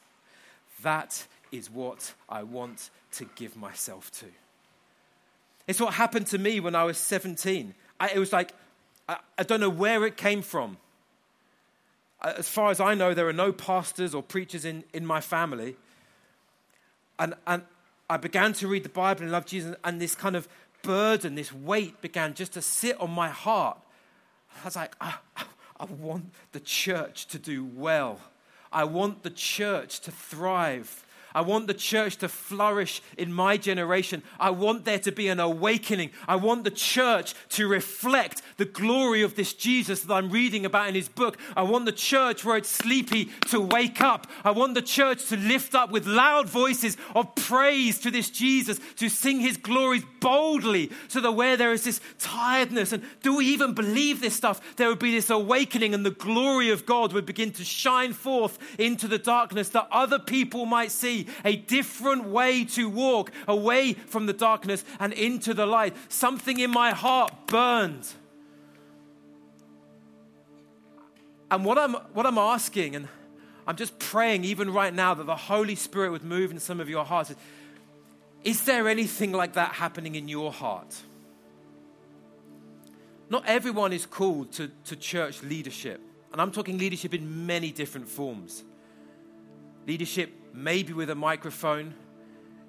that 0.85 1.27
is 1.51 1.69
what 1.69 2.15
I 2.29 2.45
want 2.45 2.91
to 3.13 3.29
give 3.35 3.57
myself 3.57 4.13
to. 4.21 4.27
It's 5.67 5.81
what 5.81 5.95
happened 5.95 6.27
to 6.29 6.39
me 6.39 6.61
when 6.61 6.75
I 6.75 6.85
was 6.85 6.97
17. 6.99 7.75
I, 7.99 8.09
it 8.11 8.19
was 8.19 8.33
like, 8.33 8.53
I, 9.09 9.17
I 9.39 9.43
don't 9.43 9.61
know 9.61 9.71
where 9.71 10.05
it 10.07 10.17
came 10.17 10.43
from. 10.43 10.77
As 12.23 12.49
far 12.49 12.71
as 12.71 12.81
I 12.81 12.95
know, 12.95 13.15
there 13.15 13.29
are 13.29 13.33
no 13.33 13.53
pastors 13.53 14.15
or 14.15 14.23
preachers 14.23 14.65
in, 14.65 14.85
in 14.93 15.05
my 15.05 15.21
family. 15.21 15.77
And, 17.19 17.35
and 17.47 17.63
I 18.09 18.17
began 18.17 18.53
to 18.55 18.69
read 18.69 18.85
the 18.85 18.89
Bible 18.89 19.23
and 19.23 19.33
love 19.33 19.47
Jesus, 19.47 19.77
and 19.85 20.01
this 20.01 20.15
kind 20.15 20.37
of 20.37 20.49
burden, 20.83 21.35
this 21.35 21.53
weight 21.53 22.01
began 22.01 22.35
just 22.35 22.53
to 22.53 22.63
sit 22.63 23.01
on 23.01 23.11
my 23.11 23.29
heart. 23.29 23.79
I 24.63 24.65
was 24.65 24.77
like, 24.77 24.95
I, 25.01 25.15
I 25.79 25.85
want 25.85 26.33
the 26.53 26.61
church 26.61 27.27
to 27.29 27.39
do 27.39 27.65
well. 27.65 28.21
I 28.73 28.85
want 28.85 29.23
the 29.23 29.31
church 29.31 30.01
to 30.01 30.11
thrive. 30.11 31.05
I 31.37 31.43
want 31.43 31.67
the 31.67 31.75
church 31.75 32.17
to 32.17 32.31
flourish 32.31 33.03
in 33.19 33.31
my 33.31 33.59
generation. 33.59 34.23
I 34.41 34.49
want 34.49 34.87
there 34.87 34.99
to 35.01 35.13
be 35.13 35.29
an 35.29 35.39
awakening. 35.39 36.13
I 36.27 36.37
want 36.37 36.65
the 36.65 36.71
church 36.71 37.35
to 37.51 37.69
reflect 37.69 38.41
the 38.57 38.65
glory 38.65 39.21
of 39.21 39.35
this 39.35 39.53
Jesus 39.53 40.01
that 40.01 40.15
I'm 40.15 40.31
reading 40.31 40.65
about 40.65 40.89
in 40.89 40.95
his 40.95 41.11
book. 41.11 41.37
I 41.55 41.61
want 41.65 41.85
the 41.85 41.93
church 41.93 42.43
where 42.43 42.57
it's 42.57 42.71
sleepy 42.71 43.27
to 43.49 43.61
wake 43.61 44.01
up. 44.01 44.27
I 44.45 44.53
want 44.53 44.73
the 44.73 44.81
church 44.81 45.27
to 45.27 45.37
lift 45.37 45.75
up 45.75 45.91
with 45.91 46.07
loud 46.07 46.49
voices 46.49 46.97
of 47.15 47.35
praise 47.35 47.99
to 47.99 48.11
this 48.11 48.31
Jesus, 48.31 48.81
to 48.97 49.11
sing 49.11 49.41
his 49.41 49.59
glories 49.59 50.05
boldly, 50.21 50.91
so 51.09 51.21
that 51.21 51.33
where 51.33 51.59
there 51.59 51.73
is 51.75 51.85
this 51.85 52.01
tiredness 52.19 52.93
and 52.93 53.03
do 53.23 53.37
we 53.37 53.45
even 53.49 53.75
believe 53.75 54.23
this 54.23 54.35
stuff, 54.35 54.77
there 54.77 54.89
would 54.89 54.99
be 54.99 55.13
this 55.13 55.29
awakening 55.29 55.93
and 55.93 56.07
the 56.07 56.11
glory 56.13 56.71
of 56.71 56.87
God 56.87 57.13
would 57.13 57.27
begin 57.27 57.53
to 57.53 57.65
shine 57.65 58.15
forth 58.15 58.59
into 58.79 59.07
the 59.07 59.19
darkness 59.19 59.69
that 59.69 59.87
other 59.91 60.19
people 60.19 60.65
might 60.65 60.91
see 60.91 61.26
a 61.45 61.57
different 61.57 62.25
way 62.25 62.65
to 62.67 62.89
walk 62.89 63.31
away 63.49 63.93
from 63.95 64.27
the 64.27 64.33
darkness 64.33 64.85
and 64.99 65.13
into 65.13 65.55
the 65.55 65.67
light. 65.67 65.95
Something 66.09 66.61
in 66.61 66.71
my 66.71 66.91
heart 66.91 67.33
burned. 67.47 68.07
And 71.51 71.65
what 71.65 71.79
I'm, 71.79 71.95
what 72.13 72.27
I'm 72.27 72.39
asking, 72.39 72.97
and 72.97 73.09
I'm 73.67 73.77
just 73.77 73.99
praying 73.99 74.45
even 74.45 74.73
right 74.73 74.93
now 74.93 75.15
that 75.15 75.27
the 75.27 75.37
Holy 75.37 75.75
Spirit 75.75 76.11
would 76.11 76.25
move 76.25 76.51
in 76.51 76.59
some 76.59 76.81
of 76.81 76.89
your 76.89 77.05
hearts. 77.05 77.35
Is 78.45 78.65
there 78.65 78.89
anything 78.89 79.33
like 79.33 79.55
that 79.55 79.73
happening 79.73 80.15
in 80.15 80.29
your 80.29 80.53
heart? 80.53 80.95
Not 83.29 83.45
everyone 83.47 83.93
is 83.93 84.07
called 84.07 84.53
to, 84.53 84.71
to 84.85 84.97
church 84.97 85.43
leadership. 85.43 86.01
And 86.33 86.41
I'm 86.41 86.53
talking 86.53 86.79
leadership 86.79 87.15
in 87.15 87.47
many 87.47 87.73
different 87.73 88.09
forms. 88.09 88.63
Leadership 89.87 90.33
maybe 90.57 90.93
with 90.93 91.11
a 91.11 91.15
microphone, 91.15 91.95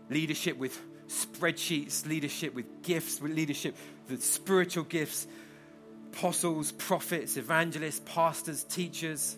leadership 0.09 0.57
with 0.57 0.79
spreadsheets, 1.07 2.05
leadership 2.05 2.53
with 2.53 2.83
gifts, 2.83 3.21
with 3.21 3.31
leadership 3.31 3.75
with 4.09 4.23
spiritual 4.23 4.83
gifts, 4.83 5.27
apostles, 6.13 6.71
prophets, 6.73 7.37
evangelists, 7.37 8.01
pastors, 8.05 8.63
teachers, 8.63 9.37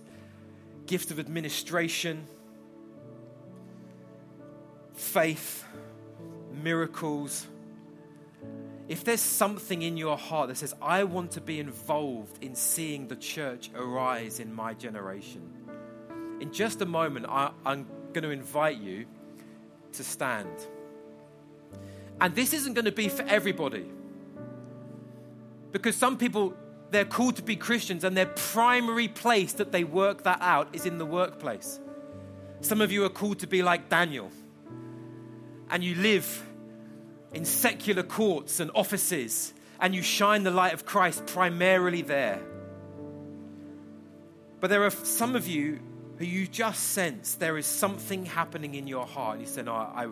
gift 0.86 1.12
of 1.12 1.20
administration, 1.20 2.26
faith, 4.94 5.66
miracles. 6.64 7.48
if 8.88 9.04
there's 9.04 9.22
something 9.22 9.84
in 9.84 9.98
your 9.98 10.18
heart 10.18 10.50
that 10.50 10.58
says, 10.58 10.74
I 10.82 11.04
want 11.04 11.32
to 11.32 11.42
be 11.42 11.60
involved 11.60 12.44
in 12.44 12.56
seeing 12.56 13.08
the 13.08 13.16
church 13.16 13.70
arise 13.76 14.40
in 14.40 14.52
my 14.54 14.74
generation, 14.74 15.42
in 16.40 16.52
just 16.52 16.82
a 16.82 16.86
moment, 16.86 17.28
I, 17.30 17.52
am 17.66 17.86
going 18.14 18.24
to 18.24 18.32
invite 18.32 18.78
you 18.78 19.06
to 19.94 20.04
stand. 20.04 20.50
And 22.22 22.36
this 22.36 22.54
isn't 22.54 22.74
going 22.74 22.86
to 22.86 22.92
be 22.92 23.10
for 23.10 23.24
everybody. 23.24 23.86
Because 25.72 25.96
some 25.96 26.18
people, 26.18 26.54
they're 26.92 27.06
called 27.06 27.36
to 27.38 27.44
be 27.44 27.56
Christians, 27.56 28.04
and 28.04 28.18
their 28.18 28.26
primary 28.26 29.08
place 29.08 29.54
that 29.54 29.72
they 29.72 29.84
work 29.84 30.24
that 30.24 30.40
out 30.42 30.70
is 30.74 30.86
in 30.86 30.98
the 30.98 31.06
workplace. 31.06 31.80
Some 32.62 32.82
of 32.82 32.92
you 32.92 33.06
are 33.06 33.10
called 33.10 33.40
to 33.40 33.48
be 33.48 33.62
like 33.62 33.90
Daniel, 33.90 34.32
and 35.70 35.84
you 35.84 35.96
live 35.96 36.46
in 37.34 37.46
secular 37.46 38.04
courts 38.04 38.60
and 38.60 38.72
offices, 38.74 39.54
and 39.80 39.94
you 39.96 40.02
shine 40.02 40.44
the 40.44 40.52
light 40.52 40.74
of 40.74 40.86
Christ 40.86 41.26
primarily 41.28 42.02
there. 42.02 42.42
But 44.60 44.70
there 44.70 44.84
are 44.84 44.90
some 44.90 45.36
of 45.36 45.48
you 45.48 45.80
who 46.20 46.26
you 46.26 46.46
just 46.46 46.90
sense 46.90 47.36
there 47.36 47.58
is 47.58 47.66
something 47.66 48.26
happening 48.26 48.76
in 48.76 48.88
your 48.88 49.06
heart. 49.08 49.40
You 49.40 49.46
say, 49.46 49.64
No, 49.64 49.74
I, 49.74 50.10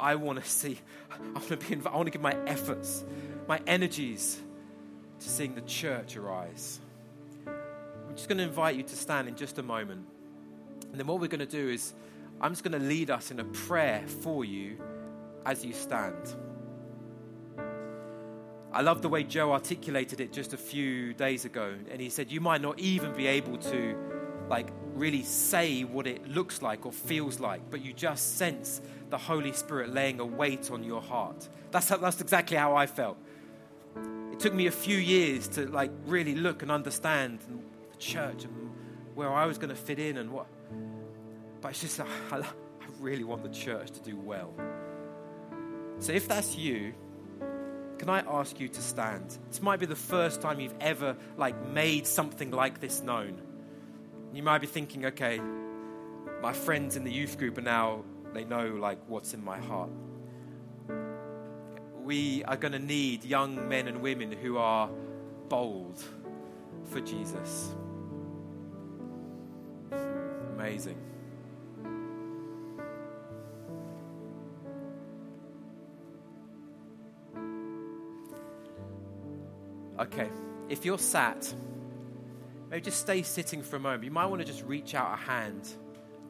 I 0.00 0.14
want 0.16 0.42
to 0.42 0.50
see, 0.50 0.78
I 1.12 1.18
want 1.38 1.48
to 1.48 1.56
be 1.58 1.76
I 1.86 1.94
want 1.94 2.06
to 2.06 2.10
give 2.10 2.22
my 2.22 2.36
efforts, 2.46 3.04
my 3.46 3.60
energies 3.66 4.40
to 5.20 5.28
seeing 5.28 5.54
the 5.54 5.60
church 5.60 6.16
arise. 6.16 6.80
I'm 7.46 8.16
just 8.16 8.28
going 8.28 8.38
to 8.38 8.44
invite 8.44 8.74
you 8.74 8.82
to 8.82 8.96
stand 8.96 9.28
in 9.28 9.36
just 9.36 9.58
a 9.58 9.62
moment. 9.62 10.06
And 10.90 10.98
then 10.98 11.06
what 11.06 11.20
we're 11.20 11.28
going 11.28 11.40
to 11.40 11.46
do 11.46 11.68
is, 11.68 11.94
I'm 12.40 12.52
just 12.52 12.64
going 12.64 12.80
to 12.80 12.84
lead 12.84 13.10
us 13.10 13.30
in 13.30 13.38
a 13.38 13.44
prayer 13.44 14.02
for 14.22 14.44
you 14.44 14.78
as 15.44 15.64
you 15.64 15.72
stand. 15.72 16.34
I 18.72 18.82
love 18.82 19.02
the 19.02 19.08
way 19.08 19.24
Joe 19.24 19.52
articulated 19.52 20.20
it 20.20 20.32
just 20.32 20.52
a 20.52 20.56
few 20.56 21.12
days 21.12 21.44
ago. 21.44 21.74
And 21.90 22.00
he 22.00 22.08
said, 22.08 22.32
You 22.32 22.40
might 22.40 22.62
not 22.62 22.78
even 22.78 23.12
be 23.12 23.26
able 23.26 23.58
to, 23.58 23.96
like, 24.48 24.68
really 25.00 25.22
say 25.22 25.82
what 25.82 26.06
it 26.06 26.28
looks 26.28 26.60
like 26.60 26.84
or 26.84 26.92
feels 26.92 27.40
like, 27.40 27.62
but 27.70 27.82
you 27.82 27.92
just 27.92 28.36
sense 28.36 28.82
the 29.08 29.16
Holy 29.18 29.52
Spirit 29.52 29.92
laying 29.92 30.20
a 30.20 30.24
weight 30.24 30.70
on 30.70 30.84
your 30.84 31.00
heart. 31.00 31.48
That's, 31.70 31.88
how, 31.88 31.96
that's 31.96 32.20
exactly 32.20 32.58
how 32.58 32.76
I 32.76 32.86
felt. 32.86 33.16
It 34.30 34.38
took 34.38 34.52
me 34.52 34.66
a 34.66 34.70
few 34.70 34.98
years 34.98 35.48
to, 35.48 35.66
like, 35.66 35.90
really 36.06 36.34
look 36.34 36.62
and 36.62 36.70
understand 36.70 37.40
the 37.40 37.96
church 37.98 38.44
and 38.44 38.70
where 39.14 39.32
I 39.32 39.46
was 39.46 39.58
going 39.58 39.70
to 39.70 39.74
fit 39.74 39.98
in 39.98 40.18
and 40.18 40.30
what. 40.30 40.46
But 41.60 41.70
it's 41.70 41.80
just, 41.80 41.98
I, 41.98 42.06
I 42.32 42.44
really 43.00 43.24
want 43.24 43.42
the 43.42 43.48
church 43.48 43.90
to 43.92 44.00
do 44.00 44.16
well. 44.16 44.52
So 45.98 46.12
if 46.12 46.28
that's 46.28 46.56
you, 46.56 46.92
can 47.98 48.08
I 48.08 48.20
ask 48.20 48.58
you 48.60 48.68
to 48.68 48.82
stand? 48.82 49.36
This 49.48 49.60
might 49.60 49.80
be 49.80 49.86
the 49.86 49.96
first 49.96 50.40
time 50.40 50.60
you've 50.60 50.74
ever 50.80 51.16
like 51.36 51.66
made 51.68 52.06
something 52.06 52.50
like 52.50 52.80
this 52.80 53.02
known. 53.02 53.42
You 54.32 54.42
might 54.42 54.58
be 54.58 54.66
thinking, 54.66 55.06
okay, 55.06 55.40
my 56.40 56.52
friends 56.52 56.96
in 56.96 57.04
the 57.04 57.12
youth 57.12 57.36
group 57.36 57.58
are 57.58 57.62
now 57.62 58.04
they 58.32 58.44
know 58.44 58.68
like 58.68 58.98
what's 59.08 59.34
in 59.34 59.44
my 59.44 59.58
heart. 59.58 59.90
We 62.02 62.44
are 62.44 62.56
going 62.56 62.72
to 62.72 62.78
need 62.78 63.24
young 63.24 63.68
men 63.68 63.88
and 63.88 64.00
women 64.00 64.32
who 64.32 64.56
are 64.56 64.88
bold 65.48 66.02
for 66.84 67.00
Jesus. 67.00 67.74
Amazing. 70.54 70.96
Okay, 79.98 80.30
if 80.70 80.84
you're 80.84 80.98
sat, 80.98 81.52
maybe 82.70 82.80
just 82.80 83.00
stay 83.00 83.22
sitting 83.22 83.62
for 83.62 83.76
a 83.76 83.80
moment. 83.80 84.04
You 84.04 84.10
might 84.10 84.26
want 84.26 84.40
to 84.40 84.46
just 84.46 84.64
reach 84.64 84.94
out 84.94 85.12
a 85.12 85.16
hand 85.16 85.68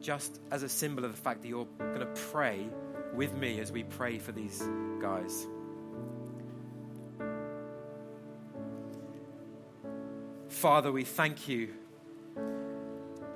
just 0.01 0.39
as 0.51 0.63
a 0.63 0.69
symbol 0.69 1.05
of 1.05 1.11
the 1.11 1.21
fact 1.21 1.43
that 1.43 1.47
you're 1.47 1.67
going 1.77 1.99
to 1.99 2.21
pray 2.31 2.67
with 3.13 3.35
me 3.35 3.59
as 3.59 3.71
we 3.71 3.83
pray 3.83 4.17
for 4.17 4.31
these 4.31 4.63
guys. 4.99 5.47
Father, 10.49 10.91
we 10.91 11.03
thank 11.03 11.47
you 11.47 11.69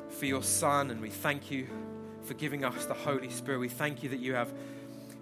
for 0.10 0.26
your 0.26 0.43
Son 0.43 0.91
and 0.91 1.01
we 1.01 1.10
thank 1.10 1.51
you 1.51 1.68
for 2.24 2.34
giving 2.34 2.66
us 2.66 2.86
the 2.86 2.93
Holy 2.93 3.30
Spirit. 3.30 3.60
We 3.60 3.70
thank 3.70 4.03
you 4.03 4.10
that 4.10 4.20
you 4.20 4.34
have 4.34 4.51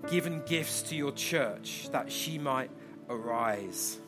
given 0.09 0.41
gifts 0.45 0.81
to 0.83 0.95
your 0.95 1.11
church 1.11 1.89
that 1.91 2.11
she 2.11 2.37
might 2.37 2.71
arise. 3.09 3.99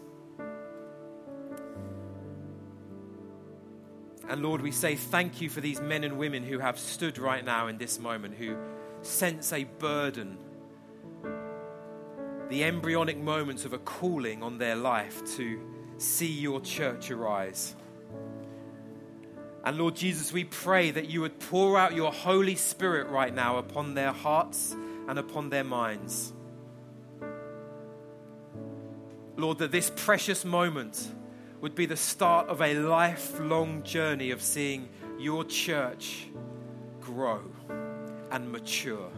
And 4.36 4.44
Lord, 4.44 4.62
we 4.62 4.72
say 4.72 4.96
thank 4.96 5.40
you 5.40 5.50
for 5.50 5.62
these 5.62 5.80
men 5.80 6.04
and 6.04 6.18
women 6.18 6.44
who 6.44 6.60
have 6.60 6.78
stood 6.78 7.18
right 7.18 7.46
now 7.46 7.68
in 7.68 7.78
this 7.78 8.00
moment, 8.00 8.36
who 8.36 8.58
sense 9.02 9.54
a 9.54 9.64
burden, 9.64 10.38
the 12.50 12.66
embryonic 12.66 13.18
moments 13.18 13.64
of 13.64 13.72
a 13.72 13.78
calling 13.78 14.44
on 14.44 14.58
their 14.58 14.76
life 14.76 15.24
to 15.38 15.58
see 16.00 16.30
your 16.30 16.60
church 16.60 17.12
arise. 17.12 17.78
And 19.64 19.78
Lord 19.78 19.96
Jesus, 19.96 20.34
we 20.34 20.44
pray 20.44 20.92
that 20.92 21.10
you 21.10 21.22
would 21.22 21.40
pour 21.40 21.78
out 21.78 21.96
your 21.96 22.12
Holy 22.12 22.56
Spirit 22.56 23.08
right 23.08 23.34
now 23.34 23.56
upon 23.56 23.94
their 23.94 24.12
hearts 24.12 24.76
and 25.08 25.18
upon 25.18 25.50
their 25.50 25.64
minds. 25.64 26.34
Lord, 29.38 29.60
that 29.60 29.72
this 29.72 29.90
precious 29.96 30.44
moment 30.44 31.10
would 31.62 31.76
be 31.76 31.86
the 31.86 31.98
start 31.98 32.48
of 32.48 32.62
a 32.62 32.74
lifelong 32.76 33.84
journey 33.84 34.32
of 34.32 34.42
seeing 34.42 34.90
your 35.18 35.44
church 35.44 36.28
grow 37.02 37.42
and 38.32 38.52
mature. 38.52 39.10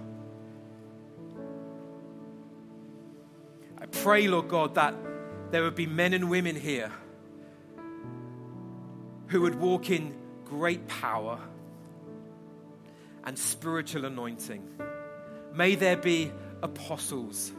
I 3.80 3.86
pray, 3.88 4.28
Lord 4.28 4.48
God, 4.48 4.76
that 4.76 4.94
there 5.52 5.64
would 5.64 5.76
be 5.76 5.86
men 5.86 6.14
and 6.14 6.30
women 6.30 6.56
here 6.56 6.92
who 9.28 9.42
would 9.42 9.56
walk 9.56 9.90
in 9.90 10.16
great 10.46 10.88
power 10.88 11.40
and 13.24 13.38
spiritual 13.38 14.06
anointing. 14.06 14.64
May 15.54 15.76
there 15.76 15.98
be 15.98 16.32
apostles 16.64 17.52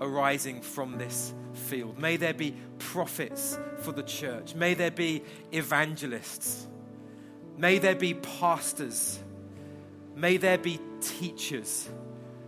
arising 0.00 0.60
from 0.60 0.98
this 0.98 1.32
field. 1.54 1.98
May 1.98 2.16
there 2.16 2.34
be 2.34 2.54
prophets 2.78 3.58
for 3.78 3.92
the 3.92 4.02
church. 4.02 4.54
May 4.54 4.74
there 4.74 4.90
be 4.90 5.22
evangelists. 5.52 6.66
May 7.56 7.78
there 7.78 7.94
be 7.94 8.14
pastors. 8.14 9.18
May 10.14 10.36
there 10.36 10.58
be 10.58 10.80
teachers 11.00 11.88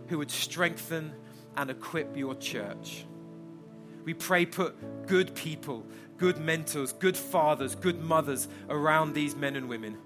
who 0.07 0.17
would 0.19 0.31
strengthen 0.31 1.13
and 1.57 1.69
equip 1.69 2.15
your 2.15 2.35
church. 2.35 3.05
We 4.05 4.13
pray, 4.13 4.45
put 4.45 5.07
good 5.07 5.35
people, 5.35 5.85
good 6.17 6.37
mentors, 6.37 6.93
good 6.93 7.17
fathers, 7.17 7.75
good 7.75 7.99
mothers 8.01 8.47
around 8.69 9.13
these 9.13 9.35
men 9.35 9.55
and 9.55 9.69
women 9.69 9.97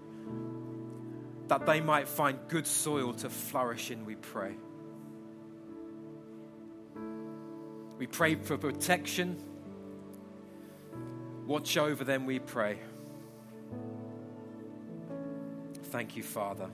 that 1.47 1.65
they 1.65 1.81
might 1.81 2.07
find 2.07 2.39
good 2.47 2.65
soil 2.65 3.13
to 3.13 3.29
flourish 3.29 3.91
in, 3.91 4.05
we 4.05 4.15
pray. 4.15 4.55
We 7.97 8.07
pray 8.07 8.35
for 8.35 8.57
protection. 8.57 9.41
Watch 11.45 11.77
over 11.77 12.03
them, 12.03 12.25
we 12.25 12.39
pray. 12.39 12.79
Thank 15.85 16.15
you, 16.15 16.23
Father. 16.23 16.69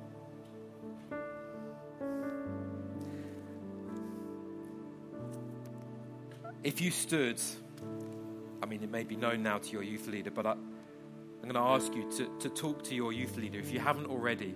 If 6.64 6.82
you 6.82 6.92
stood, 6.92 7.42
I 8.62 8.66
mean, 8.66 8.84
it 8.84 8.92
may 8.92 9.04
be 9.04 9.16
known 9.16 9.44
now 9.44 9.58
to 9.58 9.72
your 9.72 9.84
youth 9.84 10.08
leader, 10.08 10.30
but 10.30 10.46
I, 10.46 10.52
am 10.52 10.60
going 11.42 11.54
to 11.54 11.60
ask 11.60 11.94
you 11.96 12.10
to, 12.18 12.30
to 12.40 12.50
talk 12.50 12.84
to 12.84 12.96
your 12.96 13.12
youth 13.12 13.38
leader 13.38 13.60
if 13.60 13.72
you 13.74 13.80
haven't 13.80 14.08
already. 14.08 14.56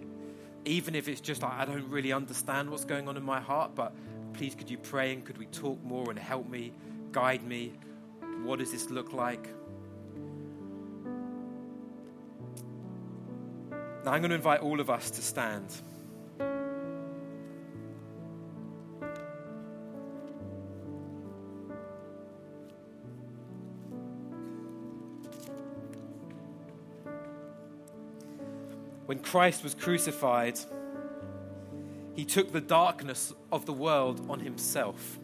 Even 0.65 0.95
if 0.95 1.07
it's 1.07 1.21
just 1.21 1.41
like, 1.41 1.53
I 1.53 1.65
don't 1.65 1.89
really 1.89 2.13
understand 2.13 2.69
what's 2.69 2.85
going 2.85 3.07
on 3.07 3.17
in 3.17 3.23
my 3.23 3.39
heart, 3.39 3.71
but 3.75 3.93
please 4.33 4.55
could 4.55 4.69
you 4.69 4.77
pray 4.77 5.13
and 5.13 5.23
could 5.23 5.37
we 5.37 5.45
talk 5.47 5.81
more 5.83 6.09
and 6.09 6.19
help 6.19 6.49
me, 6.49 6.73
guide 7.11 7.43
me? 7.43 7.73
What 8.43 8.59
does 8.59 8.71
this 8.71 8.89
look 8.89 9.13
like? 9.13 9.47
Now 14.03 14.11
I'm 14.11 14.19
going 14.19 14.31
to 14.31 14.35
invite 14.35 14.59
all 14.59 14.81
of 14.81 14.89
us 14.89 15.09
to 15.11 15.21
stand. 15.21 15.73
When 29.05 29.19
Christ 29.19 29.63
was 29.63 29.73
crucified, 29.73 30.59
he 32.15 32.25
took 32.25 32.51
the 32.51 32.61
darkness 32.61 33.33
of 33.51 33.65
the 33.65 33.73
world 33.73 34.25
on 34.29 34.39
himself. 34.39 35.19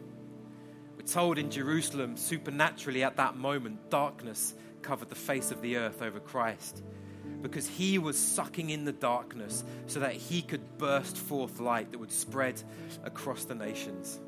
We're 0.98 1.06
told 1.06 1.38
in 1.38 1.52
Jerusalem, 1.52 2.18
supernaturally 2.18 3.04
at 3.04 3.18
that 3.18 3.36
moment, 3.38 3.90
darkness 3.90 4.56
covered 4.82 5.10
the 5.10 5.16
face 5.16 5.52
of 5.52 5.62
the 5.62 5.78
earth 5.78 6.02
over 6.02 6.20
Christ 6.20 6.84
because 7.42 7.68
he 7.68 7.98
was 7.98 8.18
sucking 8.18 8.70
in 8.70 8.86
the 8.86 8.92
darkness 8.92 9.64
so 9.88 10.00
that 10.00 10.14
he 10.14 10.42
could 10.42 10.78
burst 10.78 11.16
forth 11.16 11.60
light 11.60 11.92
that 11.92 11.98
would 11.98 12.12
spread 12.12 12.62
across 13.04 13.46
the 13.46 13.56
nations. 13.56 14.20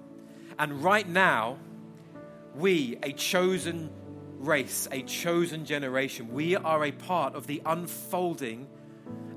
And 0.60 0.84
right 0.84 1.08
now, 1.08 1.58
we, 2.56 2.98
a 3.04 3.12
chosen 3.12 3.90
race, 4.38 4.88
a 4.92 5.02
chosen 5.04 5.66
generation, 5.66 6.32
we 6.32 6.56
are 6.56 6.86
a 6.86 6.92
part 6.92 7.36
of 7.36 7.48
the 7.48 7.62
unfolding 7.66 8.68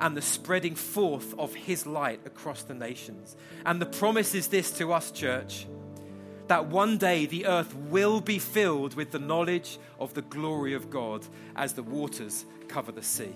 and 0.05 0.15
the 0.15 0.23
spreading 0.23 0.75
forth 0.75 1.33
of 1.39 1.55
his 1.55 1.87
light 1.87 2.21
across 2.27 2.63
the 2.63 2.75
nations. 2.75 3.39
And 3.65 3.81
the 3.81 3.87
promise 3.87 4.35
is 4.35 4.49
this 4.49 4.71
to 4.73 4.93
us, 4.93 5.11
church 5.11 5.67
that 6.49 6.67
one 6.67 6.99
day 6.99 7.25
the 7.25 7.47
earth 7.47 7.75
will 7.75 8.21
be 8.21 8.39
filled 8.39 8.95
with 8.97 9.13
the 9.13 9.19
knowledge 9.19 9.79
of 9.99 10.13
the 10.13 10.21
glory 10.21 10.75
of 10.75 10.91
God 10.91 11.27
as 11.57 11.73
the 11.73 11.83
waters 11.83 12.45
cover 12.69 12.93
the 12.93 13.03
sea. 13.03 13.35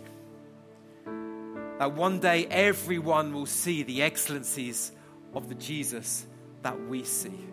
That 1.78 1.94
one 1.94 2.20
day 2.20 2.44
everyone 2.50 3.32
will 3.32 3.46
see 3.46 3.82
the 3.82 4.02
excellencies 4.02 4.92
of 5.32 5.48
the 5.48 5.54
Jesus 5.54 6.26
that 6.60 6.78
we 6.86 7.02
see. 7.02 7.46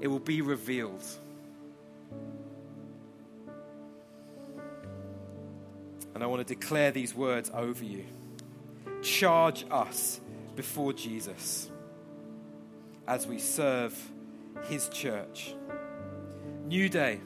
It 0.00 0.06
will 0.06 0.20
be 0.20 0.40
revealed. 0.40 1.02
And 6.14 6.22
I 6.22 6.26
want 6.26 6.46
to 6.46 6.54
declare 6.54 6.90
these 6.90 7.14
words 7.14 7.50
over 7.54 7.84
you. 7.84 8.04
Charge 9.02 9.64
us 9.70 10.20
before 10.56 10.92
Jesus 10.92 11.70
as 13.06 13.26
we 13.26 13.38
serve 13.38 13.96
his 14.68 14.88
church. 14.88 15.54
New 16.66 16.88
day. 16.88 17.20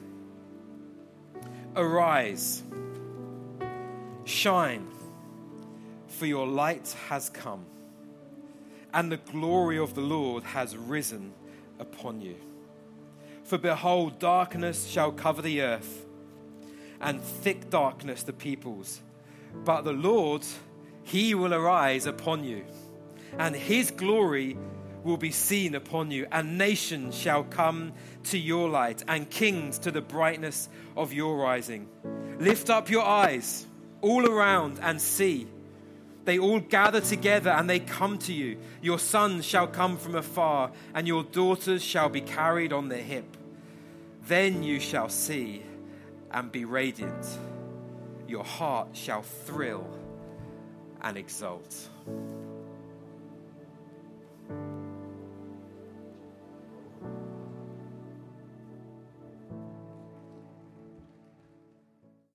Arise. 1.75 2.63
Shine, 4.25 4.87
for 6.07 6.25
your 6.25 6.47
light 6.47 6.95
has 7.09 7.29
come, 7.29 7.65
and 8.93 9.11
the 9.11 9.17
glory 9.17 9.77
of 9.77 9.95
the 9.95 10.01
Lord 10.01 10.43
has 10.43 10.77
risen 10.77 11.33
upon 11.79 12.21
you. 12.21 12.35
For 13.43 13.57
behold, 13.57 14.19
darkness 14.19 14.87
shall 14.87 15.11
cover 15.11 15.41
the 15.41 15.61
earth 15.61 16.02
and 17.03 17.21
thick 17.21 17.69
darkness 17.69 18.23
the 18.23 18.33
peoples. 18.33 19.01
But 19.65 19.83
the 19.83 19.93
Lord, 19.93 20.43
he 21.03 21.35
will 21.35 21.53
arise 21.53 22.05
upon 22.05 22.43
you, 22.43 22.65
and 23.37 23.55
his 23.55 23.91
glory 23.91 24.57
will 25.03 25.17
be 25.17 25.31
seen 25.31 25.75
upon 25.75 26.11
you, 26.11 26.25
and 26.31 26.57
nations 26.57 27.15
shall 27.15 27.43
come 27.43 27.91
to 28.23 28.37
your 28.37 28.69
light, 28.69 29.03
and 29.07 29.29
kings 29.29 29.77
to 29.79 29.91
the 29.91 30.01
brightness 30.01 30.69
of 30.95 31.13
your 31.13 31.37
rising. 31.37 31.87
Lift 32.39 32.69
up 32.69 32.89
your 32.89 33.03
eyes 33.03 33.67
all 34.01 34.25
around 34.25 34.79
and 34.81 34.99
see. 34.99 35.47
They 36.25 36.39
all 36.39 36.61
gather 36.61 37.01
together 37.01 37.49
and 37.49 37.69
they 37.69 37.79
come 37.79 38.17
to 38.19 38.33
you. 38.33 38.57
Your 38.81 38.97
sons 38.97 39.45
shall 39.45 39.67
come 39.67 39.97
from 39.97 40.15
afar, 40.15 40.71
and 40.95 41.05
your 41.05 41.23
daughters 41.23 41.83
shall 41.83 42.09
be 42.09 42.21
carried 42.21 42.71
on 42.71 42.87
the 42.87 42.97
hip. 42.97 43.25
Then 44.25 44.63
you 44.63 44.79
shall 44.79 45.09
see 45.09 45.63
and 46.33 46.51
be 46.51 46.65
radiant. 46.65 47.25
Your 48.27 48.43
heart 48.43 48.89
shall 48.93 49.21
thrill 49.21 49.87
and 51.01 51.17
exult. 51.17 51.75